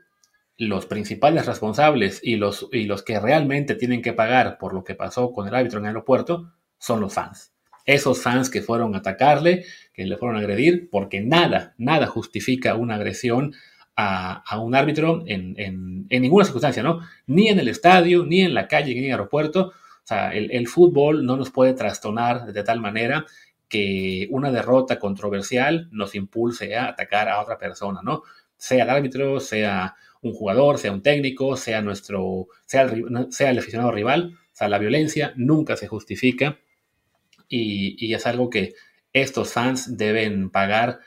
los 0.57 0.87
principales 0.87 1.46
responsables 1.46 2.20
y 2.22 2.37
los, 2.37 2.68
y 2.72 2.85
los 2.85 3.03
que 3.03 3.18
realmente 3.20 3.75
tienen 3.75 4.03
que 4.03 4.12
pagar 4.12 4.59
por 4.59 4.75
lo 4.75 4.85
que 4.85 4.94
pasó 4.94 5.33
con 5.33 5.48
el 5.48 5.55
árbitro 5.55 5.79
en 5.79 5.87
el 5.87 5.88
aeropuerto 5.90 6.53
son 6.79 7.01
los 7.01 7.12
fans. 7.12 7.53
Esos 7.85 8.22
fans 8.22 8.48
que 8.48 8.62
fueron 8.62 8.94
a 8.94 8.98
atacarle, 8.98 9.64
que 9.92 10.05
le 10.05 10.16
fueron 10.16 10.37
a 10.37 10.40
agredir, 10.40 10.88
porque 10.90 11.20
nada, 11.20 11.75
nada 11.79 12.07
justifica 12.07 12.77
una 12.77 12.94
agresión 12.94 13.55
a, 13.96 14.59
un 14.59 14.75
árbitro 14.75 15.25
en, 15.27 15.55
en, 15.59 16.07
ninguna 16.09 16.44
circunstancia, 16.44 16.83
¿no? 16.83 17.01
Ni 17.27 17.48
en 17.48 17.59
el 17.59 17.68
estadio, 17.68 18.25
ni 18.25 18.40
en 18.40 18.55
la 18.55 18.68
calle, 18.68 18.94
ni 18.94 19.01
en 19.01 19.05
el 19.07 19.11
aeropuerto. 19.12 19.68
O 19.68 20.07
sea, 20.07 20.33
el, 20.33 20.51
el 20.51 20.66
fútbol 20.66 21.25
no 21.27 21.37
nos 21.37 21.51
puede 21.51 21.75
trastornar 21.75 22.53
de 22.53 22.64
tal 22.64 22.81
manera 22.81 23.27
que 23.72 24.28
una 24.30 24.52
derrota 24.52 24.98
controversial 24.98 25.88
nos 25.92 26.14
impulse 26.14 26.76
a 26.76 26.88
atacar 26.88 27.30
a 27.30 27.40
otra 27.40 27.56
persona, 27.56 28.00
¿no? 28.02 28.22
Sea 28.54 28.85
el 28.85 28.90
árbitro, 28.90 29.40
sea 29.40 29.96
un 30.20 30.35
jugador, 30.35 30.76
sea 30.76 30.92
un 30.92 31.00
técnico, 31.00 31.56
sea 31.56 31.80
nuestro, 31.80 32.48
sea 32.66 32.82
el, 32.82 33.58
aficionado 33.58 33.90
rival. 33.90 34.35
O 34.35 34.54
sea, 34.54 34.68
la 34.68 34.76
violencia 34.76 35.32
nunca 35.37 35.78
se 35.78 35.88
justifica 35.88 36.58
y, 37.48 38.12
es 38.12 38.26
algo 38.26 38.50
que 38.50 38.74
estos 39.14 39.54
fans 39.54 39.96
deben 39.96 40.50
pagar. 40.50 41.00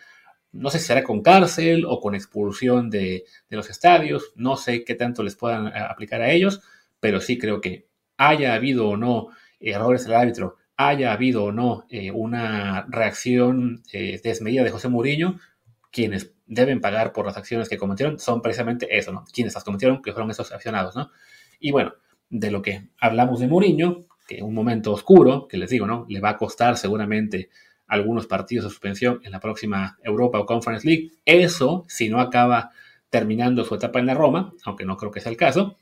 No 0.52 0.72
sé 0.72 0.80
si 0.80 0.86
será 0.86 1.04
con 1.04 1.22
cárcel 1.22 1.86
o 1.88 2.00
con 2.02 2.16
expulsión 2.16 2.90
de, 2.90 3.26
los 3.50 3.70
estadios, 3.70 4.34
no 4.36 4.58
sé 4.58 4.84
qué 4.84 4.96
tanto 4.96 5.22
les 5.22 5.36
puedan 5.36 5.68
eh, 5.68 5.74
aplicar 5.88 6.24
a 6.24 6.32
ellos, 6.32 6.62
pero 7.00 7.22
sí 7.22 7.38
creo 7.38 7.62
que 7.62 7.86
haya 8.18 8.56
habido 8.56 8.90
o 8.90 8.98
no 8.98 9.28
errores 9.60 10.06
del 10.06 10.16
árbitro, 10.16 10.58
haya 10.78 11.14
habido 11.14 11.46
o 11.46 11.52
no 11.52 11.86
eh, 11.90 12.12
una 12.12 12.86
reacción 12.90 13.84
eh, 13.94 14.20
desmedida 14.24 14.64
de 14.64 14.72
José 14.72 14.90
Mourinho, 14.90 15.40
quienes 15.92 16.34
deben 16.46 16.82
pagar 16.82 17.14
por 17.14 17.26
las 17.26 17.38
acciones 17.38 17.70
que 17.70 17.78
cometieron 17.78 18.20
son 18.20 18.42
precisamente 18.42 18.98
eso, 18.98 19.12
¿no? 19.12 19.26
Quienes 19.34 19.54
las 19.54 19.64
cometieron, 19.64 20.02
que 20.02 20.12
fueron 20.12 20.30
esos 20.32 20.52
accionados, 20.52 20.96
¿no? 20.96 21.12
Y 21.60 21.72
bueno, 21.72 21.94
de 22.30 22.52
lo 22.52 22.62
que 22.62 22.90
hablamos 23.00 23.40
de 23.40 23.48
Mourinho, 23.48 24.06
que 24.28 24.42
un 24.44 24.54
momento 24.54 24.92
oscuro, 24.92 25.48
que 25.48 25.58
les 25.58 25.70
digo, 25.70 25.88
¿no? 25.88 26.06
Le 26.10 26.20
va 26.20 26.32
a 26.32 26.38
costar 26.38 26.78
seguramente 26.78 27.50
algunos 27.88 28.28
partidos 28.28 28.66
de 28.66 28.72
suspensión 28.72 29.22
en 29.24 29.32
la 29.32 29.40
próxima 29.40 29.98
Europa 30.04 30.40
o 30.40 30.46
Conference 30.46 30.88
League. 30.88 31.12
Eso, 31.24 31.86
si 31.88 32.10
no 32.10 32.20
acaba 32.20 32.72
terminando 33.10 33.64
su 33.64 33.76
etapa 33.76 34.00
en 34.00 34.08
la 34.08 34.14
Roma, 34.14 34.54
aunque 34.66 34.86
no 34.86 34.98
creo 34.98 35.12
que 35.12 35.22
sea 35.22 35.32
el 35.32 35.38
caso, 35.38 35.78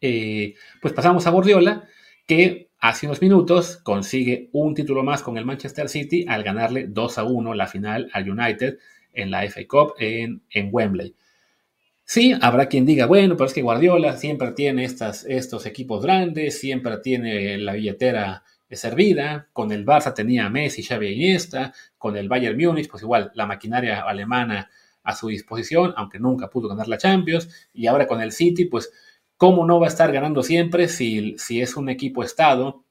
eh, 0.00 0.54
pues 0.80 0.92
pasamos 0.92 1.26
a 1.26 1.30
Guardiola, 1.30 1.88
que 2.26 2.70
hace 2.78 3.06
unos 3.06 3.22
minutos 3.22 3.78
consigue 3.78 4.50
un 4.52 4.74
título 4.74 5.02
más 5.02 5.22
con 5.22 5.38
el 5.38 5.44
Manchester 5.44 5.88
City 5.88 6.24
al 6.28 6.42
ganarle 6.42 6.86
2 6.88 7.18
a 7.18 7.24
1 7.24 7.54
la 7.54 7.66
final 7.66 8.08
al 8.12 8.30
United 8.30 8.78
en 9.12 9.30
la 9.30 9.48
FA 9.48 9.62
Cup 9.66 9.94
en, 9.98 10.42
Wembley. 10.70 11.14
Sí, 12.04 12.34
habrá 12.40 12.66
quien 12.66 12.86
diga, 12.86 13.06
bueno, 13.06 13.36
pero 13.36 13.46
es 13.46 13.54
que 13.54 13.62
Guardiola 13.62 14.16
siempre 14.16 14.52
tiene 14.52 14.84
estas, 14.84 15.24
estos 15.24 15.66
equipos 15.66 16.02
grandes, 16.04 16.60
siempre 16.60 16.98
tiene 16.98 17.58
la 17.58 17.72
billetera 17.72 18.44
servida, 18.70 19.48
con 19.52 19.72
el 19.72 19.84
Barça 19.84 20.14
tenía 20.14 20.46
a 20.46 20.50
Messi, 20.50 20.82
Xavi 20.82 21.06
e 21.06 21.12
Iniesta, 21.12 21.72
con 21.98 22.16
el 22.16 22.28
Bayern 22.28 22.56
Múnich, 22.56 22.88
pues 22.88 23.02
igual 23.02 23.30
la 23.34 23.46
maquinaria 23.46 24.02
alemana 24.02 24.70
a 25.02 25.14
su 25.14 25.28
disposición, 25.28 25.94
aunque 25.96 26.18
nunca 26.18 26.50
pudo 26.50 26.68
ganar 26.68 26.88
la 26.88 26.98
Champions, 26.98 27.48
y 27.72 27.86
ahora 27.86 28.06
con 28.06 28.20
el 28.20 28.32
City, 28.32 28.64
pues 28.64 28.92
cómo 29.36 29.66
no 29.66 29.80
va 29.80 29.86
a 29.86 29.88
estar 29.88 30.12
ganando 30.12 30.42
siempre 30.42 30.88
si, 30.88 31.36
si 31.38 31.60
es 31.60 31.76
un 31.76 31.88
equipo 31.88 32.22
estado 32.22 32.84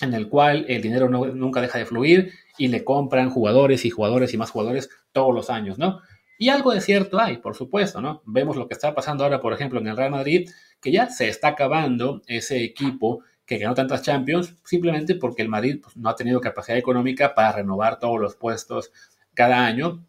en 0.00 0.14
el 0.14 0.28
cual 0.28 0.64
el 0.68 0.82
dinero 0.82 1.08
nunca 1.08 1.60
deja 1.60 1.78
de 1.78 1.86
fluir 1.86 2.32
y 2.58 2.68
le 2.68 2.84
compran 2.84 3.30
jugadores 3.30 3.84
y 3.84 3.90
jugadores 3.90 4.34
y 4.34 4.38
más 4.38 4.50
jugadores 4.50 4.90
todos 5.12 5.34
los 5.34 5.50
años, 5.50 5.78
¿no? 5.78 6.00
Y 6.38 6.48
algo 6.48 6.72
de 6.72 6.80
cierto 6.80 7.20
hay, 7.20 7.38
por 7.38 7.54
supuesto, 7.54 8.00
¿no? 8.00 8.22
Vemos 8.26 8.56
lo 8.56 8.66
que 8.66 8.74
está 8.74 8.94
pasando 8.94 9.22
ahora, 9.22 9.40
por 9.40 9.52
ejemplo, 9.52 9.78
en 9.78 9.86
el 9.86 9.96
Real 9.96 10.10
Madrid, 10.10 10.50
que 10.80 10.90
ya 10.90 11.08
se 11.08 11.28
está 11.28 11.48
acabando 11.48 12.22
ese 12.26 12.64
equipo 12.64 13.22
que 13.46 13.58
ganó 13.58 13.74
tantas 13.74 14.02
Champions, 14.02 14.56
simplemente 14.64 15.14
porque 15.14 15.42
el 15.42 15.48
Madrid 15.48 15.80
pues, 15.82 15.96
no 15.96 16.08
ha 16.08 16.16
tenido 16.16 16.40
capacidad 16.40 16.78
económica 16.78 17.34
para 17.34 17.52
renovar 17.52 17.98
todos 17.98 18.20
los 18.20 18.34
puestos 18.34 18.90
cada 19.32 19.64
año. 19.64 20.04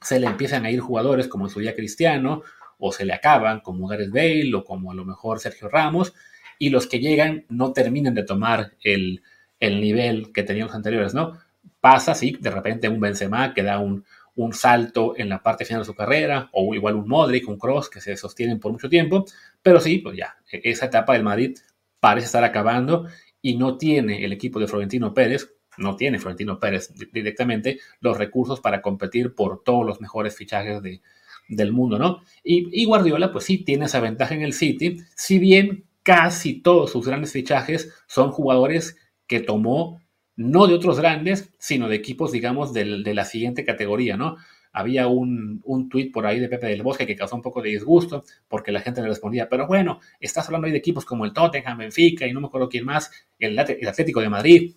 Se 0.00 0.18
le 0.18 0.26
empiezan 0.26 0.64
a 0.64 0.70
ir 0.70 0.80
jugadores 0.80 1.28
como 1.28 1.46
en 1.46 1.50
su 1.50 1.60
día 1.60 1.76
Cristiano, 1.76 2.42
o 2.84 2.92
se 2.92 3.04
le 3.04 3.12
acaban, 3.12 3.60
como 3.60 3.86
Gareth 3.86 4.10
Bale, 4.10 4.54
o 4.54 4.64
como 4.64 4.90
a 4.90 4.94
lo 4.94 5.04
mejor 5.04 5.38
Sergio 5.38 5.68
Ramos, 5.68 6.12
y 6.58 6.70
los 6.70 6.86
que 6.86 6.98
llegan 6.98 7.44
no 7.48 7.72
terminan 7.72 8.14
de 8.14 8.24
tomar 8.24 8.72
el, 8.82 9.22
el 9.60 9.80
nivel 9.80 10.32
que 10.32 10.42
tenían 10.42 10.66
los 10.66 10.76
anteriores, 10.76 11.14
¿no? 11.14 11.38
pasa, 11.82 12.14
sí, 12.14 12.36
de 12.40 12.50
repente 12.50 12.88
un 12.88 13.00
Benzema 13.00 13.52
que 13.52 13.64
da 13.64 13.80
un, 13.80 14.04
un 14.36 14.52
salto 14.52 15.14
en 15.16 15.28
la 15.28 15.42
parte 15.42 15.64
final 15.64 15.82
de 15.82 15.86
su 15.86 15.94
carrera, 15.94 16.48
o 16.52 16.74
igual 16.74 16.94
un 16.94 17.08
Modric, 17.08 17.48
un 17.48 17.58
Cross, 17.58 17.90
que 17.90 18.00
se 18.00 18.16
sostienen 18.16 18.60
por 18.60 18.70
mucho 18.70 18.88
tiempo, 18.88 19.24
pero 19.62 19.80
sí, 19.80 19.98
pues 19.98 20.16
ya, 20.16 20.36
e-, 20.50 20.60
esa 20.64 20.86
etapa 20.86 21.14
del 21.14 21.24
Madrid 21.24 21.58
parece 21.98 22.26
estar 22.26 22.44
acabando 22.44 23.08
y 23.42 23.56
no 23.56 23.78
tiene 23.78 24.24
el 24.24 24.32
equipo 24.32 24.60
de 24.60 24.68
Florentino 24.68 25.12
Pérez, 25.12 25.52
no 25.76 25.96
tiene 25.96 26.20
Florentino 26.20 26.60
Pérez 26.60 26.92
directamente 27.12 27.80
los 28.00 28.16
recursos 28.16 28.60
para 28.60 28.80
competir 28.80 29.34
por 29.34 29.64
todos 29.64 29.84
los 29.84 30.00
mejores 30.00 30.36
fichajes 30.36 30.82
de, 30.82 31.00
del 31.48 31.72
mundo, 31.72 31.98
¿no? 31.98 32.22
Y, 32.44 32.84
Guardiola, 32.84 33.32
pues 33.32 33.44
sí, 33.44 33.58
tiene 33.58 33.86
esa 33.86 34.00
ventaja 34.00 34.34
en 34.34 34.42
el 34.42 34.52
City, 34.52 34.96
si 35.14 35.38
bien 35.38 35.84
casi 36.02 36.60
todos 36.60 36.90
sus 36.90 37.06
grandes 37.06 37.32
fichajes 37.32 37.92
son 38.06 38.30
jugadores 38.30 38.96
que 39.26 39.40
tomó 39.40 40.00
no 40.34 40.66
de 40.66 40.74
otros 40.74 40.98
grandes, 40.98 41.52
sino 41.58 41.88
de 41.88 41.96
equipos, 41.96 42.32
digamos, 42.32 42.72
de 42.72 43.14
la 43.14 43.24
siguiente 43.24 43.64
categoría, 43.64 44.16
¿no? 44.16 44.36
Había 44.72 45.06
un, 45.06 45.60
un 45.64 45.90
tuit 45.90 46.10
por 46.10 46.24
ahí 46.24 46.40
de 46.40 46.48
Pepe 46.48 46.66
del 46.66 46.82
Bosque 46.82 47.06
que 47.06 47.14
causó 47.14 47.36
un 47.36 47.42
poco 47.42 47.60
de 47.60 47.68
disgusto 47.68 48.24
porque 48.48 48.72
la 48.72 48.80
gente 48.80 49.02
le 49.02 49.08
respondía, 49.08 49.46
pero 49.48 49.66
bueno, 49.66 50.00
estás 50.18 50.46
hablando 50.46 50.66
ahí 50.66 50.72
de 50.72 50.78
equipos 50.78 51.04
como 51.04 51.26
el 51.26 51.34
Tottenham, 51.34 51.76
Benfica 51.76 52.26
y 52.26 52.32
no 52.32 52.40
me 52.40 52.46
acuerdo 52.46 52.70
quién 52.70 52.86
más, 52.86 53.10
el, 53.38 53.58
el 53.58 53.88
Atlético 53.88 54.22
de 54.22 54.30
Madrid, 54.30 54.74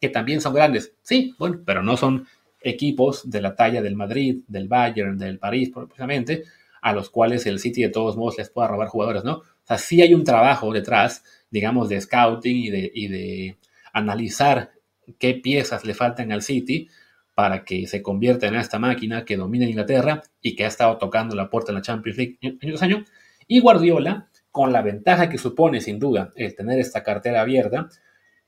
que 0.00 0.08
también 0.08 0.40
son 0.40 0.54
grandes. 0.54 0.94
Sí, 1.02 1.34
bueno, 1.38 1.60
pero 1.64 1.82
no 1.82 1.96
son 1.96 2.26
equipos 2.60 3.28
de 3.28 3.40
la 3.40 3.54
talla 3.54 3.82
del 3.82 3.96
Madrid, 3.96 4.42
del 4.48 4.68
Bayern, 4.68 5.18
del 5.18 5.38
París, 5.38 5.70
precisamente, 5.72 6.44
a 6.82 6.92
los 6.92 7.10
cuales 7.10 7.46
el 7.46 7.58
City 7.58 7.82
de 7.82 7.88
todos 7.88 8.16
modos 8.16 8.38
les 8.38 8.50
pueda 8.50 8.68
robar 8.68 8.88
jugadores, 8.88 9.24
¿no? 9.24 9.38
O 9.38 9.44
sea, 9.64 9.78
sí 9.78 10.00
hay 10.02 10.14
un 10.14 10.24
trabajo 10.24 10.72
detrás, 10.72 11.24
digamos, 11.50 11.88
de 11.88 12.00
scouting 12.00 12.56
y 12.56 12.70
de, 12.70 12.90
y 12.94 13.08
de 13.08 13.58
analizar 13.92 14.72
qué 15.18 15.34
piezas 15.34 15.84
le 15.84 15.94
faltan 15.94 16.32
al 16.32 16.42
City 16.42 16.88
para 17.34 17.64
que 17.64 17.86
se 17.86 18.02
convierta 18.02 18.48
en 18.48 18.56
esta 18.56 18.78
máquina 18.78 19.24
que 19.24 19.36
domina 19.36 19.64
Inglaterra 19.64 20.22
y 20.42 20.56
que 20.56 20.64
ha 20.64 20.68
estado 20.68 20.98
tocando 20.98 21.36
la 21.36 21.48
puerta 21.48 21.70
en 21.70 21.76
la 21.76 21.82
Champions 21.82 22.18
League 22.18 22.38
en 22.40 22.58
dos 22.70 22.82
años. 22.82 23.08
Y 23.46 23.60
Guardiola, 23.60 24.28
con 24.50 24.72
la 24.72 24.82
ventaja 24.82 25.28
que 25.28 25.38
supone 25.38 25.80
sin 25.80 25.98
duda 25.98 26.32
el 26.34 26.54
tener 26.54 26.80
esta 26.80 27.02
cartera 27.02 27.42
abierta, 27.42 27.88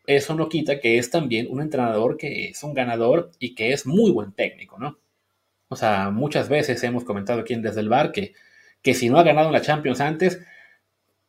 eso 0.07 0.35
no 0.35 0.49
quita 0.49 0.81
que 0.81 0.99
es 0.99 1.11
también 1.11 1.47
un 1.51 1.61
entrenador 1.61 2.17
que 2.17 2.49
es 2.51 2.63
un 2.63 2.75
ganador 2.75 3.31
y 3.39 3.55
que 3.55 3.73
es 3.73 3.87
muy 3.87 4.11
buen 4.11 4.33
técnico, 4.33 4.79
¿no? 4.79 4.99
O 5.69 5.77
sea, 5.77 6.11
muchas 6.11 6.49
veces 6.49 6.83
hemos 6.83 7.05
comentado 7.05 7.41
aquí 7.41 7.55
en 7.55 7.63
Desde 7.63 7.81
el 7.81 7.89
Bar 7.89 8.13
que, 8.13 8.35
que 8.83 8.95
si 8.95 9.09
no 9.09 9.19
ha 9.19 9.23
ganado 9.23 9.49
en 9.49 9.53
la 9.53 9.61
Champions 9.61 10.01
antes, 10.01 10.41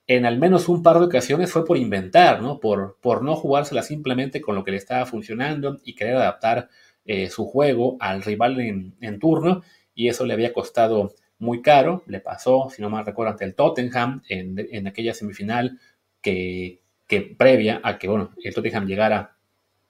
en 0.08 0.26
al 0.26 0.38
menos 0.40 0.68
un 0.68 0.84
par 0.84 1.00
de 1.00 1.06
ocasiones 1.06 1.52
fue 1.52 1.66
por 1.66 1.78
inventar, 1.78 2.42
¿no? 2.42 2.60
Por, 2.60 2.98
por 3.02 3.24
no 3.24 3.36
jugársela 3.36 3.84
simplemente 3.84 4.42
con 4.42 4.56
lo 4.56 4.64
que 4.64 4.72
le 4.72 4.78
estaba 4.78 5.06
funcionando 5.06 5.80
y 5.84 5.96
querer 5.96 6.16
adaptar 6.16 6.70
eh, 7.06 7.30
su 7.30 7.46
juego 7.46 7.98
al 8.00 8.22
rival 8.22 8.60
en, 8.60 9.20
turno 9.20 9.64
y 9.96 10.10
eso 10.10 10.26
le 10.26 10.34
había 10.34 10.54
costado 10.54 11.14
muy 11.40 11.62
caro. 11.62 12.04
Le 12.08 12.20
pasó, 12.20 12.70
si 12.70 12.82
no 12.82 12.90
mal 12.90 13.06
recuerdo, 13.06 13.32
ante 13.32 13.46
el 13.46 13.56
Tottenham 13.56 14.22
en, 14.28 14.88
aquella 14.88 15.14
semifinal 15.14 15.80
que, 16.22 16.81
que, 17.12 17.36
previa 17.38 17.82
a 17.84 17.98
que, 17.98 18.08
bueno, 18.08 18.32
el 18.42 18.54
Tottenham 18.54 18.88
llegara 18.88 19.36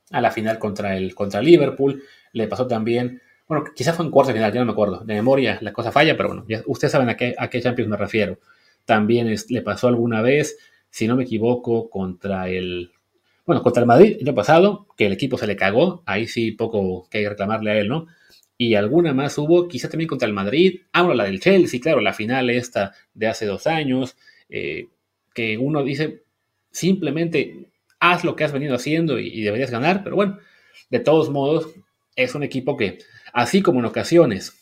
a 0.10 0.22
la 0.22 0.32
final 0.32 0.58
contra 0.58 0.98
el 0.98 1.14
contra 1.14 1.40
Liverpool. 1.40 2.02
Le 2.34 2.48
pasó 2.48 2.66
también, 2.66 3.22
bueno, 3.48 3.64
quizás 3.76 3.96
fue 3.96 4.06
en 4.06 4.12
cuarto 4.12 4.34
final, 4.34 4.52
ya 4.52 4.60
no 4.60 4.66
me 4.66 4.72
acuerdo. 4.72 5.04
De 5.06 5.14
memoria 5.14 5.60
la 5.62 5.72
cosa 5.72 5.92
falla, 5.92 6.18
pero 6.18 6.30
bueno, 6.30 6.46
ya, 6.48 6.64
ustedes 6.66 6.92
saben 6.92 7.10
a 7.10 7.16
qué, 7.16 7.36
a 7.38 7.48
qué 7.48 7.62
Champions 7.62 7.92
me 7.92 7.98
refiero. 7.98 8.40
También 8.86 9.34
le 9.50 9.62
pasó 9.62 9.88
alguna 9.88 10.24
vez, 10.24 10.58
si 10.90 11.08
no 11.08 11.16
me 11.16 11.24
equivoco, 11.24 11.92
contra 11.92 12.50
el, 12.50 12.92
bueno, 13.46 13.62
contra 13.62 13.82
el 13.82 13.88
Madrid 13.88 14.18
el 14.20 14.28
año 14.28 14.36
pasado, 14.36 14.88
que 14.98 15.06
el 15.06 15.14
equipo 15.14 15.38
se 15.38 15.46
le 15.46 15.56
cagó, 15.56 16.02
ahí 16.08 16.28
sí 16.28 16.52
poco 16.52 17.08
que 17.10 17.30
reclamarle 17.30 17.72
a 17.72 17.78
él, 17.78 17.88
¿no? 17.88 18.08
Y 18.58 18.74
alguna 18.74 19.14
más 19.14 19.38
hubo, 19.38 19.68
quizá 19.68 19.90
también 19.90 20.08
contra 20.08 20.28
el 20.28 20.34
Madrid, 20.34 20.82
ah, 20.92 21.04
la 21.14 21.26
del 21.26 21.40
Chelsea, 21.40 21.80
claro, 21.80 22.02
la 22.02 22.14
final 22.14 22.50
esta 22.50 22.94
de 23.14 23.28
hace 23.28 23.46
dos 23.46 23.68
años, 23.68 24.18
eh, 24.50 24.88
que 25.34 25.58
uno 25.58 25.84
dice, 25.84 26.21
simplemente 26.72 27.68
haz 28.00 28.24
lo 28.24 28.36
que 28.36 28.44
has 28.44 28.52
venido 28.52 28.76
haciendo 28.76 29.20
y, 29.20 29.42
deberías 29.42 29.72
ganar, 29.72 30.04
pero 30.04 30.16
bueno, 30.16 30.40
de 30.90 31.00
todos 31.00 31.30
modos, 31.30 31.68
es 32.16 32.36
un 32.36 32.44
equipo 32.44 32.76
que, 32.76 33.00
así 33.34 33.62
como 33.62 33.80
en 33.80 33.86
ocasiones, 33.86 34.58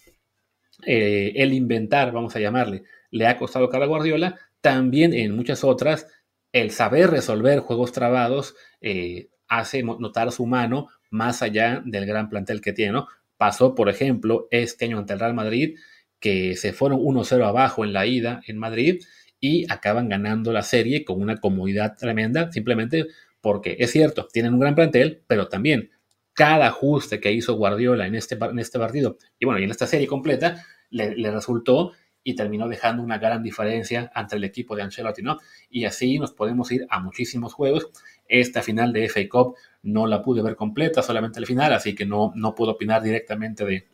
eh, 0.86 1.34
el 1.36 1.54
inventar, 1.54 2.12
vamos 2.12 2.36
a 2.36 2.40
llamarle, 2.40 2.84
le 3.12 3.28
ha 3.28 3.38
costado 3.38 3.70
cara 3.70 3.86
Guardiola, 3.86 4.40
también 4.62 5.14
en 5.14 5.36
muchas 5.36 5.64
otras 5.64 6.08
el 6.52 6.72
saber 6.72 7.10
resolver 7.12 7.60
juegos 7.60 7.92
trabados 7.92 8.56
eh, 8.82 9.30
hace 9.48 9.84
notar 9.84 10.32
su 10.32 10.46
mano 10.46 10.88
más 11.10 11.42
allá 11.42 11.82
del 11.86 12.06
gran 12.06 12.30
plantel 12.30 12.62
que 12.62 12.74
tiene. 12.74 12.94
¿no? 12.94 13.08
Pasó, 13.38 13.76
por 13.76 13.90
ejemplo, 13.90 14.48
este 14.52 14.86
año 14.86 15.00
ante 15.00 15.14
el 15.14 15.20
Real 15.20 15.34
Madrid, 15.34 15.78
que 16.20 16.56
se 16.56 16.74
fueron 16.74 17.00
1-0 17.00 17.46
abajo 17.46 17.86
en 17.86 17.94
la 17.94 18.06
ida 18.06 18.42
en 18.48 18.58
Madrid 18.58 19.02
y 19.40 19.72
acaban 19.72 20.10
ganando 20.10 20.52
la 20.52 20.64
serie 20.64 21.06
con 21.06 21.22
una 21.22 21.38
comodidad 21.38 21.96
tremenda, 21.98 22.52
simplemente 22.52 23.08
porque 23.42 23.78
es 23.80 23.92
cierto, 23.92 24.28
tienen 24.32 24.54
un 24.54 24.60
gran 24.60 24.76
plantel, 24.76 25.24
pero 25.28 25.48
también 25.48 25.92
cada 26.34 26.68
ajuste 26.68 27.20
que 27.20 27.32
hizo 27.32 27.56
Guardiola 27.56 28.08
en 28.08 28.16
este, 28.16 28.36
en 28.36 28.60
este 28.60 28.80
partido 28.80 29.18
y 29.40 29.46
bueno, 29.46 29.60
y 29.60 29.64
en 29.64 29.72
esta 29.72 29.88
serie 29.88 30.08
completa, 30.08 30.66
le 30.90 31.32
resultó 31.32 31.94
y 32.24 32.36
terminó 32.36 32.68
dejando 32.68 33.02
una 33.02 33.18
gran 33.18 33.42
diferencia 33.42 34.12
ante 34.14 34.36
el 34.36 34.44
equipo 34.44 34.76
de 34.76 34.84
Ancelotti, 34.84 35.22
¿no? 35.22 35.38
Y 35.70 35.86
así 35.86 36.20
nos 36.20 36.32
podemos 36.32 36.72
ir 36.72 36.86
a 36.90 37.00
muchísimos 37.00 37.54
juegos. 37.54 37.90
Esta 38.28 38.62
final 38.62 38.94
de 38.94 39.08
FA 39.10 39.22
Cup 39.30 39.56
no 39.84 40.06
la 40.06 40.22
pude 40.22 40.42
ver 40.42 40.56
completa, 40.56 41.02
solamente 41.02 41.40
el 41.40 41.46
final, 41.46 41.74
así 41.74 41.96
que 41.96 42.06
no, 42.06 42.32
no 42.36 42.56
puedo 42.56 42.74
opinar 42.74 43.02
directamente 43.02 43.66
de, 43.66 43.88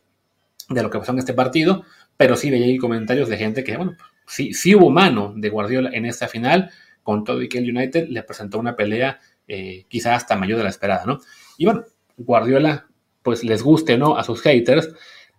de 0.68 0.82
lo 0.82 0.90
que 0.90 0.98
pasó 0.98 1.12
en 1.12 1.18
este 1.18 1.34
partido, 1.34 1.84
pero 2.16 2.36
sí 2.36 2.50
veía 2.50 2.78
comentarios 2.78 3.28
de 3.28 3.36
gente 3.36 3.64
que, 3.64 3.76
bueno, 3.76 3.96
sí, 4.26 4.52
sí 4.52 4.74
hubo 4.74 4.90
mano 4.90 5.32
de 5.36 5.48
Guardiola 5.48 5.90
en 5.92 6.06
esta 6.06 6.28
final, 6.28 6.70
con 7.02 7.24
todo 7.24 7.42
y 7.42 7.48
que 7.48 7.58
el 7.58 7.70
United 7.70 8.08
le 8.08 8.22
presentó 8.22 8.58
una 8.58 8.76
pelea 8.76 9.18
eh, 9.46 9.86
quizás 9.88 10.22
hasta 10.22 10.36
mayor 10.36 10.58
de 10.58 10.64
la 10.64 10.70
esperada, 10.70 11.04
¿no? 11.06 11.20
Y 11.56 11.64
bueno, 11.66 11.84
Guardiola, 12.16 12.88
pues 13.22 13.44
les 13.44 13.62
guste 13.62 13.94
o 13.94 13.98
no 13.98 14.16
a 14.16 14.24
sus 14.24 14.40
haters, 14.42 14.90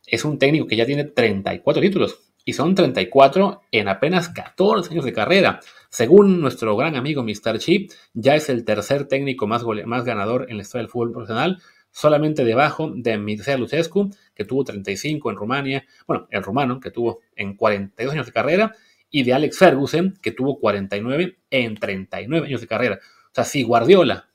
es 0.06 0.23
un 0.23 0.39
técnico 0.39 0.67
que 0.67 0.76
ya 0.76 0.86
tiene 0.86 1.04
34 1.04 1.82
títulos 1.82 2.19
y 2.45 2.54
son 2.54 2.76
34 2.76 3.63
en 3.71 3.89
apenas 3.89 4.30
14 4.30 4.91
años 4.91 5.04
de 5.04 5.12
carrera. 5.12 5.60
Según 5.89 6.39
nuestro 6.39 6.78
gran 6.78 6.95
amigo 6.95 7.21
Mr. 7.21 7.60
Chip, 7.60 7.91
ya 8.13 8.36
es 8.36 8.47
el 8.47 8.63
tercer 8.63 9.06
técnico 9.10 9.47
más, 9.47 9.63
más 9.86 10.06
ganador 10.06 10.45
en 10.50 10.56
la 10.56 10.63
historia 10.63 10.84
del 10.84 10.89
fútbol 10.89 11.12
profesional, 11.12 11.62
solamente 11.97 12.45
debajo 12.45 12.91
de 12.95 13.17
Mircea 13.17 13.57
Lucescu, 13.57 14.12
que 14.36 14.45
tuvo 14.45 14.63
35 14.63 15.31
en 15.31 15.36
Rumania, 15.36 15.86
bueno, 16.05 16.27
el 16.29 16.43
rumano, 16.43 16.79
que 16.79 16.91
tuvo 16.91 17.21
en 17.36 17.55
42 17.55 18.13
años 18.13 18.27
de 18.27 18.31
carrera, 18.31 18.75
y 19.10 19.23
de 19.23 19.33
Alex 19.33 19.57
Ferguson, 19.57 20.13
que 20.21 20.31
tuvo 20.31 20.60
49 20.60 21.39
en 21.49 21.73
39 21.73 22.45
años 22.45 22.62
de 22.62 22.67
carrera. 22.67 22.99
O 23.01 23.29
sea, 23.33 23.45
si 23.45 23.63
Guardiola 23.63 24.29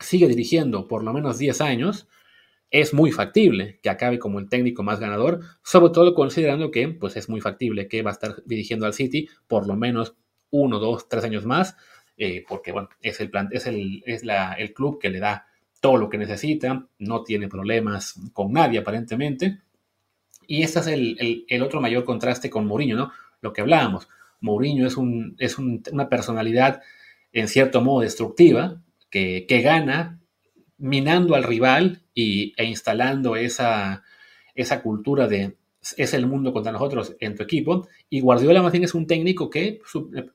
sigue 0.00 0.26
dirigiendo 0.26 0.88
por 0.88 1.04
lo 1.04 1.12
menos 1.12 1.38
10 1.38 1.60
años, 1.60 2.08
es 2.72 2.92
muy 2.92 3.12
factible 3.12 3.78
que 3.80 3.90
acabe 3.90 4.18
como 4.18 4.40
el 4.40 4.48
técnico 4.48 4.82
más 4.82 4.98
ganador, 4.98 5.42
sobre 5.62 5.92
todo 5.92 6.12
considerando 6.12 6.72
que 6.72 6.88
pues, 6.88 7.16
es 7.16 7.28
muy 7.28 7.40
factible 7.40 7.86
que 7.86 8.02
va 8.02 8.10
a 8.10 8.14
estar 8.14 8.42
dirigiendo 8.46 8.84
al 8.86 8.94
City 8.94 9.28
por 9.46 9.68
lo 9.68 9.76
menos 9.76 10.16
uno, 10.50 10.80
dos, 10.80 11.08
tres 11.08 11.22
años 11.22 11.46
más, 11.46 11.76
eh, 12.16 12.44
porque 12.48 12.72
bueno, 12.72 12.88
es, 13.00 13.20
el, 13.20 13.30
plan, 13.30 13.48
es, 13.52 13.68
el, 13.68 14.02
es 14.06 14.24
la, 14.24 14.54
el 14.54 14.74
club 14.74 14.98
que 15.00 15.10
le 15.10 15.20
da 15.20 15.46
todo 15.84 15.98
lo 15.98 16.08
que 16.08 16.16
necesita, 16.16 16.86
no 16.98 17.24
tiene 17.24 17.46
problemas 17.46 18.18
con 18.32 18.54
nadie 18.54 18.78
aparentemente. 18.78 19.58
Y 20.46 20.62
este 20.62 20.80
es 20.80 20.86
el, 20.86 21.62
otro 21.62 21.82
mayor 21.82 22.06
contraste 22.06 22.48
con 22.48 22.66
Mourinho, 22.66 22.96
¿no? 22.96 23.12
Lo 23.42 23.52
que 23.52 23.60
hablábamos. 23.60 24.08
Mourinho 24.40 24.86
es, 24.86 24.96
un, 24.96 25.36
es 25.38 25.58
una 25.58 26.08
personalidad 26.08 26.80
en 27.34 27.48
cierto 27.48 27.82
modo 27.82 28.00
destructiva, 28.00 28.80
que, 29.10 29.44
que 29.46 29.60
gana 29.60 30.20
minando 30.78 31.34
al 31.34 31.44
rival 31.44 32.00
y, 32.14 32.54
e 32.56 32.64
instalando 32.64 33.36
esa, 33.36 34.04
esa 34.54 34.80
cultura 34.80 35.28
de 35.28 35.58
es 35.98 36.14
el 36.14 36.26
mundo 36.26 36.54
contra 36.54 36.72
nosotros 36.72 37.14
en 37.20 37.36
tu 37.36 37.42
equipo. 37.42 37.86
Y 38.08 38.20
Guardiola 38.20 38.62
más 38.62 38.72
bien 38.72 38.84
es 38.84 38.94
un 38.94 39.06
técnico 39.06 39.50
que 39.50 39.82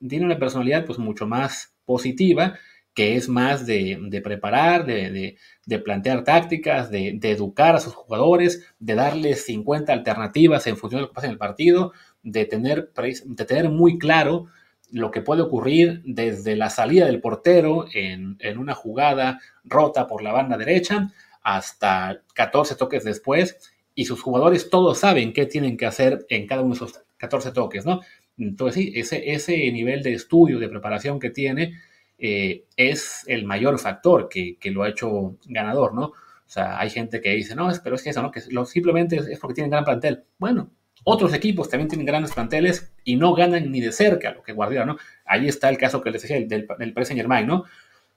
tiene 0.08 0.26
una 0.26 0.38
personalidad 0.38 0.86
pues 0.86 1.00
mucho 1.00 1.26
más 1.26 1.74
positiva, 1.84 2.56
que 2.94 3.16
es 3.16 3.28
más 3.28 3.66
de, 3.66 4.20
preparar, 4.22 4.84
de, 4.84 5.36
plantear 5.84 6.24
tácticas, 6.24 6.90
de, 6.90 7.18
educar 7.22 7.76
a 7.76 7.80
sus 7.80 7.94
jugadores, 7.94 8.66
de 8.78 8.94
darles 8.94 9.44
50 9.46 9.92
alternativas 9.92 10.66
en 10.66 10.76
función 10.76 10.98
de 10.98 11.02
lo 11.02 11.08
que 11.08 11.14
pasa 11.14 11.26
en 11.28 11.32
el 11.32 11.38
partido, 11.38 11.92
de 12.22 12.44
tener, 12.46 12.90
de 12.92 13.44
tener 13.44 13.70
muy 13.70 13.98
claro 13.98 14.48
lo 14.92 15.10
que 15.10 15.22
puede 15.22 15.42
ocurrir 15.42 16.02
desde 16.04 16.56
la 16.56 16.70
salida 16.70 17.06
del 17.06 17.20
portero 17.20 17.86
en, 17.92 18.38
una 18.58 18.74
jugada 18.74 19.40
rota 19.64 20.06
por 20.06 20.22
la 20.22 20.32
banda 20.32 20.56
derecha 20.56 21.12
hasta 21.42 22.22
14 22.34 22.74
toques 22.74 23.04
después 23.04 23.72
y 23.94 24.04
sus 24.04 24.20
jugadores 24.20 24.68
todos 24.68 24.98
saben 24.98 25.32
qué 25.32 25.46
tienen 25.46 25.76
que 25.76 25.86
hacer 25.86 26.26
en 26.28 26.46
cada 26.46 26.62
uno 26.62 26.74
de 26.74 26.84
esos 26.84 27.02
14 27.16 27.52
toques, 27.52 27.86
¿no? 27.86 28.00
Entonces 28.36 28.74
sí, 28.74 28.92
ese, 28.96 29.32
ese 29.32 29.70
nivel 29.70 30.02
de 30.02 30.14
estudio, 30.14 30.58
de 30.58 30.68
preparación 30.68 31.20
que 31.20 31.30
tiene 31.30 31.74
eh, 32.20 32.66
es 32.76 33.24
el 33.26 33.44
mayor 33.44 33.78
factor 33.78 34.28
que, 34.28 34.58
lo 34.64 34.82
ha 34.82 34.88
hecho 34.88 35.36
ganador, 35.46 35.94
¿no? 35.94 36.04
O 36.04 36.52
sea, 36.52 36.78
hay 36.78 36.90
gente 36.90 37.20
que 37.20 37.30
dice, 37.30 37.54
no, 37.54 37.70
pero 37.82 37.96
es 37.96 38.02
que 38.02 38.10
eso, 38.10 38.22
¿no? 38.22 38.30
Que 38.30 38.40
simplemente 38.66 39.16
es 39.16 39.38
porque 39.38 39.54
tienen 39.54 39.70
gran 39.70 39.84
plantel. 39.84 40.24
Bueno, 40.38 40.70
otros 41.04 41.32
equipos 41.32 41.68
también 41.68 41.88
tienen 41.88 42.06
grandes 42.06 42.32
planteles 42.32 42.92
y 43.04 43.16
no 43.16 43.34
ganan 43.34 43.70
ni 43.70 43.80
de 43.80 43.92
cerca 43.92 44.32
lo 44.32 44.42
que 44.42 44.52
Guardiola, 44.52 44.86
¿no? 44.86 44.96
Ahí 45.24 45.48
está 45.48 45.68
el 45.68 45.78
caso 45.78 46.02
que 46.02 46.10
les 46.10 46.22
decía, 46.22 46.36
del, 46.36 46.66
del 46.78 46.92
Paris 46.92 47.12
¿no? 47.46 47.64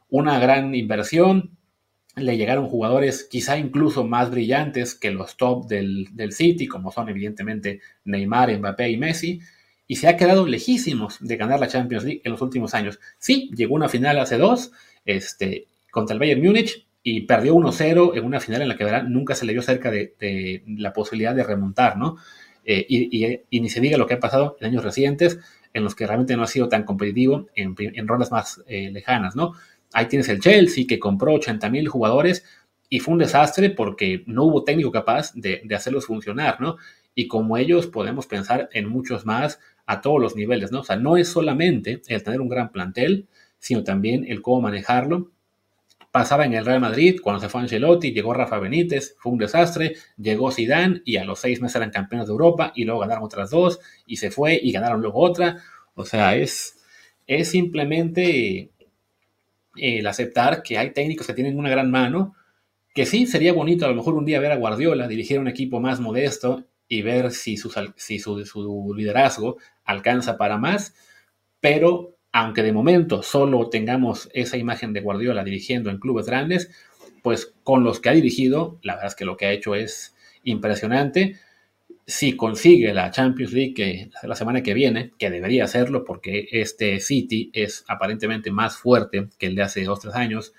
Una 0.09 0.39
gran 0.39 0.75
inversión, 0.75 1.57
le 2.15 2.37
llegaron 2.37 2.67
jugadores 2.67 3.23
quizá 3.23 3.57
incluso 3.57 4.03
más 4.03 4.29
brillantes 4.29 4.95
que 4.95 5.11
los 5.11 5.35
top 5.37 5.67
del, 5.67 6.31
City, 6.31 6.67
como 6.67 6.91
son 6.91 7.09
evidentemente 7.09 7.81
Neymar, 8.05 8.55
Mbappé 8.57 8.89
y 8.89 8.97
Messi, 8.97 9.39
y 9.93 9.95
se 9.95 10.07
ha 10.07 10.17
quedado 10.17 10.47
lejísimos 10.47 11.17
de 11.19 11.37
ganar 11.37 11.59
la 11.59 11.67
Champions 11.67 12.03
League 12.03 12.21
en 12.23 12.31
los 12.31 12.41
últimos 12.41 12.73
años. 12.73 12.99
Sí, 13.19 13.51
llegó 13.55 13.75
a 13.75 13.77
una 13.77 13.89
final 13.89 14.17
hace 14.17 14.39
dos, 14.39 14.71
este, 15.05 15.67
contra 15.91 16.15
el 16.15 16.19
Bayern 16.19 16.41
Múnich, 16.41 16.87
y 17.03 17.21
perdió 17.27 17.53
1-0 17.53 18.17
en 18.17 18.25
una 18.25 18.39
final 18.39 18.63
en 18.63 18.69
la 18.69 18.75
que 18.75 19.03
nunca 19.03 19.35
se 19.35 19.45
le 19.45 19.53
dio 19.53 19.61
cerca 19.61 19.91
de, 19.91 20.63
la 20.65 20.93
posibilidad 20.93 21.35
de 21.35 21.43
remontar, 21.43 21.95
¿no? 21.95 22.17
Eh, 22.65 22.83
y, 22.89 23.59
ni 23.59 23.69
se 23.69 23.81
diga 23.81 23.99
lo 23.99 24.07
que 24.07 24.15
ha 24.15 24.19
pasado 24.19 24.57
en 24.59 24.69
años 24.69 24.83
recientes, 24.83 25.37
en 25.75 25.83
los 25.83 25.93
que 25.93 26.07
realmente 26.07 26.35
no 26.35 26.41
ha 26.41 26.47
sido 26.47 26.69
tan 26.69 26.85
competitivo 26.85 27.49
en, 27.53 28.07
rondas 28.07 28.31
más 28.31 28.63
eh, 28.65 28.89
lejanas, 28.91 29.35
¿no? 29.35 29.53
Ahí 29.93 30.07
tienes 30.07 30.27
el 30.29 30.39
Chelsea, 30.39 30.85
que 30.87 30.97
compró 30.97 31.35
80 31.35 31.69
mil 31.69 31.87
jugadores 31.87 32.43
y 32.89 32.99
fue 32.99 33.13
un 33.13 33.19
desastre 33.19 33.69
porque 33.69 34.23
no 34.25 34.45
hubo 34.45 34.63
técnico 34.63 34.91
capaz 34.91 35.33
de, 35.35 35.61
hacerlos 35.75 36.07
funcionar, 36.07 36.59
¿no? 36.59 36.77
Y 37.13 37.27
como 37.27 37.57
ellos 37.57 37.85
podemos 37.85 38.25
pensar 38.25 38.69
en 38.73 38.89
muchos 38.89 39.23
más 39.23 39.59
a 39.85 40.01
todos 40.01 40.21
los 40.21 40.35
niveles, 40.35 40.71
¿no? 40.71 40.81
O 40.81 40.83
sea, 40.83 40.95
no 40.95 41.17
es 41.17 41.27
solamente 41.27 42.01
el 42.07 42.23
tener 42.23 42.41
un 42.41 42.49
gran 42.49 42.71
plantel, 42.71 43.27
sino 43.59 43.83
también 43.83 44.25
el 44.27 44.41
cómo 44.41 44.61
manejarlo 44.61 45.31
pasaba 46.13 46.45
en 46.45 46.53
el 46.53 46.63
Real 46.63 46.79
Madrid, 46.79 47.19
cuando 47.23 47.41
se 47.41 47.49
fue 47.49 47.61
Ancelotti, 47.61 48.13
llegó 48.13 48.35
Rafa 48.35 48.59
Benítez, 48.59 49.15
fue 49.17 49.31
un 49.31 49.39
desastre, 49.39 49.95
llegó 50.15 50.51
Zidane 50.51 51.01
y 51.05 51.17
a 51.17 51.25
los 51.25 51.39
seis 51.39 51.59
meses 51.59 51.77
eran 51.77 51.89
campeones 51.89 52.27
de 52.27 52.33
Europa 52.33 52.71
y 52.75 52.83
luego 52.83 52.99
ganaron 52.99 53.23
otras 53.23 53.49
dos 53.49 53.79
y 54.05 54.17
se 54.17 54.29
fue 54.29 54.59
y 54.61 54.71
ganaron 54.71 55.01
luego 55.01 55.19
otra. 55.19 55.57
O 55.95 56.05
sea, 56.05 56.35
es, 56.35 56.77
es 57.25 57.49
simplemente 57.49 58.69
el 59.75 60.05
aceptar 60.05 60.61
que 60.61 60.77
hay 60.77 60.91
técnicos 60.91 61.25
que 61.25 61.33
tienen 61.33 61.57
una 61.57 61.71
gran 61.71 61.89
mano, 61.89 62.35
que 62.93 63.07
sí, 63.07 63.25
sería 63.25 63.51
bonito 63.51 63.85
a 63.85 63.89
lo 63.89 63.95
mejor 63.95 64.13
un 64.13 64.25
día 64.25 64.39
ver 64.39 64.51
a 64.51 64.57
Guardiola 64.57 65.07
dirigir 65.07 65.39
un 65.39 65.47
equipo 65.47 65.79
más 65.79 65.99
modesto 65.99 66.63
y 66.87 67.01
ver 67.01 67.31
si, 67.31 67.57
si 67.95 68.19
su, 68.19 68.45
su 68.45 68.93
liderazgo 68.95 69.57
alcanza 69.85 70.37
para 70.37 70.57
más, 70.57 70.95
pero 71.59 72.17
aunque 72.31 72.63
de 72.63 72.73
momento 72.73 73.23
solo 73.23 73.69
tengamos 73.69 74.29
esa 74.33 74.57
imagen 74.57 74.91
de 74.91 75.01
Guardiola 75.01 75.43
dirigiendo 75.43 75.89
en 75.89 75.99
clubes 75.99 76.25
grandes, 76.25 76.71
pues 77.21 77.53
con 77.63 77.83
los 77.83 77.99
que 77.99 78.09
ha 78.09 78.13
dirigido, 78.13 78.79
la 78.81 78.95
verdad 78.95 79.09
es 79.09 79.15
que 79.15 79.25
lo 79.25 79.37
que 79.37 79.45
ha 79.45 79.51
hecho 79.51 79.75
es 79.75 80.15
impresionante. 80.43 81.37
Si 82.05 82.35
consigue 82.35 82.93
la 82.93 83.11
Champions 83.11 83.53
League 83.53 84.09
la 84.23 84.35
semana 84.35 84.61
que 84.61 84.73
viene, 84.73 85.13
que 85.17 85.29
debería 85.29 85.63
hacerlo 85.63 86.03
porque 86.03 86.49
este 86.51 86.99
City 86.99 87.49
es 87.53 87.85
aparentemente 87.87 88.51
más 88.51 88.75
fuerte 88.75 89.29
que 89.37 89.45
el 89.45 89.55
de 89.55 89.61
hace 89.61 89.83
dos 89.83 89.99
o 89.99 90.01
tres 90.01 90.15
años, 90.15 90.53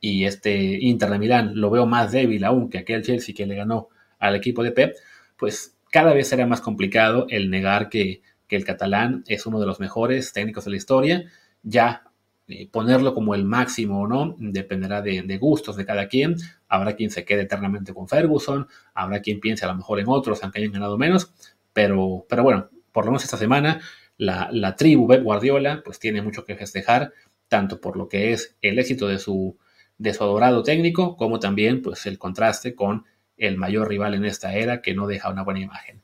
y 0.00 0.24
este 0.24 0.54
Inter 0.80 1.10
de 1.10 1.18
Milán 1.18 1.52
lo 1.60 1.70
veo 1.70 1.86
más 1.86 2.12
débil 2.12 2.44
aún 2.44 2.70
que 2.70 2.78
aquel 2.78 3.02
Chelsea 3.02 3.34
que 3.34 3.46
le 3.46 3.56
ganó 3.56 3.88
al 4.18 4.36
equipo 4.36 4.62
de 4.62 4.72
Pep, 4.72 4.96
pues 5.36 5.76
cada 5.90 6.14
vez 6.14 6.28
será 6.28 6.46
más 6.46 6.60
complicado 6.60 7.26
el 7.30 7.50
negar 7.50 7.88
que 7.88 8.22
que 8.48 8.56
el 8.56 8.64
catalán 8.64 9.24
es 9.26 9.46
uno 9.46 9.60
de 9.60 9.66
los 9.66 9.80
mejores 9.80 10.32
técnicos 10.32 10.64
de 10.64 10.70
la 10.70 10.76
historia. 10.76 11.24
Ya 11.62 12.04
eh, 12.48 12.68
ponerlo 12.70 13.14
como 13.14 13.34
el 13.34 13.44
máximo 13.44 14.02
o 14.02 14.08
no 14.08 14.36
dependerá 14.38 15.02
de, 15.02 15.38
gustos 15.38 15.76
de 15.76 15.84
cada 15.84 16.08
quien. 16.08 16.36
Habrá 16.68 16.94
quien 16.94 17.10
se 17.10 17.24
quede 17.24 17.42
eternamente 17.42 17.92
con 17.92 18.08
Ferguson, 18.08 18.68
habrá 18.94 19.20
quien 19.20 19.40
piense 19.40 19.64
a 19.64 19.68
lo 19.68 19.74
mejor 19.74 20.00
en 20.00 20.06
otros, 20.08 20.42
aunque 20.42 20.60
hayan 20.60 20.72
ganado 20.72 20.96
menos. 20.98 21.32
Pero, 21.72 22.24
pero 22.28 22.42
bueno, 22.42 22.68
por 22.92 23.04
lo 23.04 23.12
menos 23.12 23.24
esta 23.24 23.36
semana 23.36 23.80
la, 24.16 24.48
la 24.52 24.76
tribu 24.76 25.06
Pep 25.08 25.22
Guardiola 25.22 25.82
pues 25.84 25.98
tiene 25.98 26.22
mucho 26.22 26.44
que 26.44 26.56
festejar, 26.56 27.12
tanto 27.48 27.80
por 27.80 27.96
lo 27.96 28.08
que 28.08 28.32
es 28.32 28.56
el 28.62 28.78
éxito 28.78 29.08
de 29.08 29.18
su, 29.18 29.58
de 29.98 30.14
su 30.14 30.24
adorado 30.24 30.62
técnico, 30.62 31.16
como 31.16 31.38
también 31.40 31.82
pues 31.82 32.06
el 32.06 32.18
contraste 32.18 32.74
con 32.74 33.04
el 33.36 33.56
mayor 33.56 33.88
rival 33.88 34.14
en 34.14 34.24
esta 34.24 34.54
era 34.54 34.82
que 34.82 34.94
no 34.94 35.06
deja 35.06 35.30
una 35.30 35.42
buena 35.42 35.60
imagen. 35.60 36.02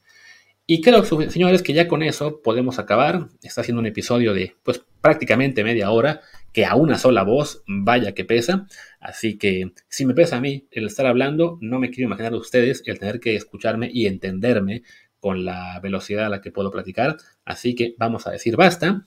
Y 0.66 0.81
creo, 0.81 1.05
señores, 1.05 1.62
que 1.62 1.73
ya 1.73 1.88
con 1.88 2.03
eso 2.03 2.40
podemos 2.40 2.79
acabar. 2.79 3.29
Está 3.42 3.62
haciendo 3.62 3.81
un 3.81 3.87
episodio 3.87 4.33
de, 4.33 4.57
pues, 4.62 4.85
prácticamente 5.01 5.64
media 5.64 5.90
hora, 5.90 6.21
que 6.53 6.64
a 6.64 6.77
una 6.77 6.99
sola 6.99 7.25
voz, 7.25 7.64
vaya 7.66 8.14
que 8.14 8.25
pesa. 8.25 8.66
Así 9.01 9.37
que, 9.38 9.73
si 9.88 10.07
me 10.07 10.14
pesa 10.14 10.37
a 10.37 10.40
mí 10.40 10.68
el 10.71 10.87
estar 10.87 11.07
hablando, 11.07 11.59
no 11.61 11.81
me 11.81 11.90
quiero 11.90 12.07
imaginar 12.07 12.33
a 12.33 12.37
ustedes 12.37 12.83
el 12.87 12.99
tener 12.99 13.18
que 13.18 13.35
escucharme 13.35 13.90
y 13.92 14.07
entenderme 14.07 14.83
con 15.18 15.45
la 15.45 15.79
velocidad 15.81 16.27
a 16.27 16.29
la 16.29 16.40
que 16.40 16.53
puedo 16.53 16.71
platicar. 16.71 17.16
Así 17.45 17.75
que 17.75 17.95
vamos 17.99 18.27
a 18.27 18.31
decir 18.31 18.57
basta. 18.57 19.07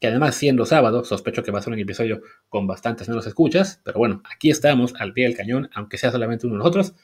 Que 0.00 0.08
además, 0.08 0.34
siendo 0.34 0.66
sábado, 0.66 1.04
sospecho 1.04 1.42
que 1.42 1.50
va 1.50 1.58
a 1.58 1.62
ser 1.62 1.72
un 1.72 1.78
episodio 1.78 2.20
con 2.48 2.66
bastantes 2.66 3.08
menos 3.08 3.26
escuchas. 3.26 3.80
Pero 3.84 3.98
bueno, 3.98 4.22
aquí 4.30 4.50
estamos 4.50 4.94
al 4.98 5.12
pie 5.12 5.24
del 5.24 5.36
cañón, 5.36 5.70
aunque 5.74 5.98
sea 5.98 6.12
solamente 6.12 6.46
uno 6.46 6.54
de 6.54 6.58
nosotros. 6.58 6.94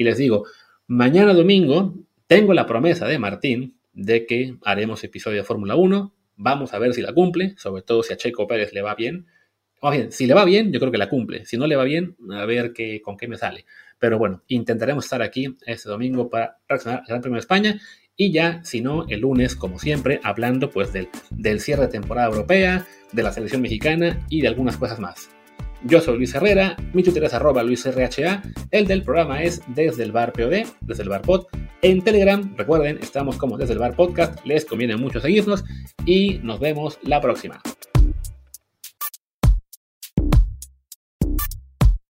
Y 0.00 0.04
les 0.04 0.16
digo, 0.16 0.46
mañana 0.86 1.34
domingo 1.34 1.94
tengo 2.26 2.54
la 2.54 2.64
promesa 2.64 3.06
de 3.06 3.18
Martín 3.18 3.78
de 3.92 4.24
que 4.24 4.56
haremos 4.64 5.04
episodio 5.04 5.36
de 5.36 5.44
Fórmula 5.44 5.76
1. 5.76 6.14
Vamos 6.36 6.72
a 6.72 6.78
ver 6.78 6.94
si 6.94 7.02
la 7.02 7.12
cumple, 7.12 7.52
sobre 7.58 7.82
todo 7.82 8.02
si 8.02 8.14
a 8.14 8.16
Checo 8.16 8.48
Pérez 8.48 8.72
le 8.72 8.80
va 8.80 8.94
bien. 8.94 9.26
O 9.82 9.90
bien, 9.90 10.10
si 10.10 10.26
le 10.26 10.32
va 10.32 10.46
bien, 10.46 10.72
yo 10.72 10.80
creo 10.80 10.90
que 10.90 10.96
la 10.96 11.10
cumple. 11.10 11.44
Si 11.44 11.58
no 11.58 11.66
le 11.66 11.76
va 11.76 11.84
bien, 11.84 12.16
a 12.32 12.46
ver 12.46 12.72
qué, 12.72 13.02
con 13.02 13.18
qué 13.18 13.28
me 13.28 13.36
sale. 13.36 13.66
Pero 13.98 14.16
bueno, 14.16 14.42
intentaremos 14.48 15.04
estar 15.04 15.20
aquí 15.20 15.54
este 15.66 15.90
domingo 15.90 16.30
para 16.30 16.56
reaccionar 16.66 17.00
al 17.00 17.06
Gran 17.06 17.20
Premio 17.20 17.36
de 17.36 17.40
España. 17.40 17.78
Y 18.16 18.32
ya, 18.32 18.64
si 18.64 18.80
no, 18.80 19.06
el 19.06 19.20
lunes, 19.20 19.54
como 19.54 19.78
siempre, 19.78 20.18
hablando 20.22 20.70
pues 20.70 20.94
del, 20.94 21.10
del 21.28 21.60
cierre 21.60 21.82
de 21.82 21.88
temporada 21.88 22.28
europea, 22.28 22.86
de 23.12 23.22
la 23.22 23.32
selección 23.32 23.60
mexicana 23.60 24.24
y 24.30 24.40
de 24.40 24.48
algunas 24.48 24.78
cosas 24.78 24.98
más. 24.98 25.28
Yo 25.84 26.00
soy 26.00 26.18
Luis 26.18 26.34
Herrera, 26.34 26.76
mi 26.92 27.02
Twitter 27.02 27.24
es 27.24 27.32
arroba 27.32 27.62
luisrha, 27.62 28.42
el 28.70 28.86
del 28.86 29.02
programa 29.02 29.42
es 29.42 29.62
desde 29.68 30.02
el 30.02 30.12
bar 30.12 30.32
POD, 30.32 30.66
desde 30.82 31.02
el 31.02 31.08
bar 31.08 31.22
pod. 31.22 31.46
En 31.80 32.02
Telegram, 32.02 32.54
recuerden, 32.56 32.98
estamos 33.00 33.36
como 33.36 33.56
desde 33.56 33.72
el 33.72 33.78
bar 33.78 33.96
podcast, 33.96 34.44
les 34.44 34.66
conviene 34.66 34.96
mucho 34.96 35.20
seguirnos 35.20 35.64
y 36.04 36.38
nos 36.42 36.60
vemos 36.60 36.98
la 37.02 37.22
próxima. 37.22 37.62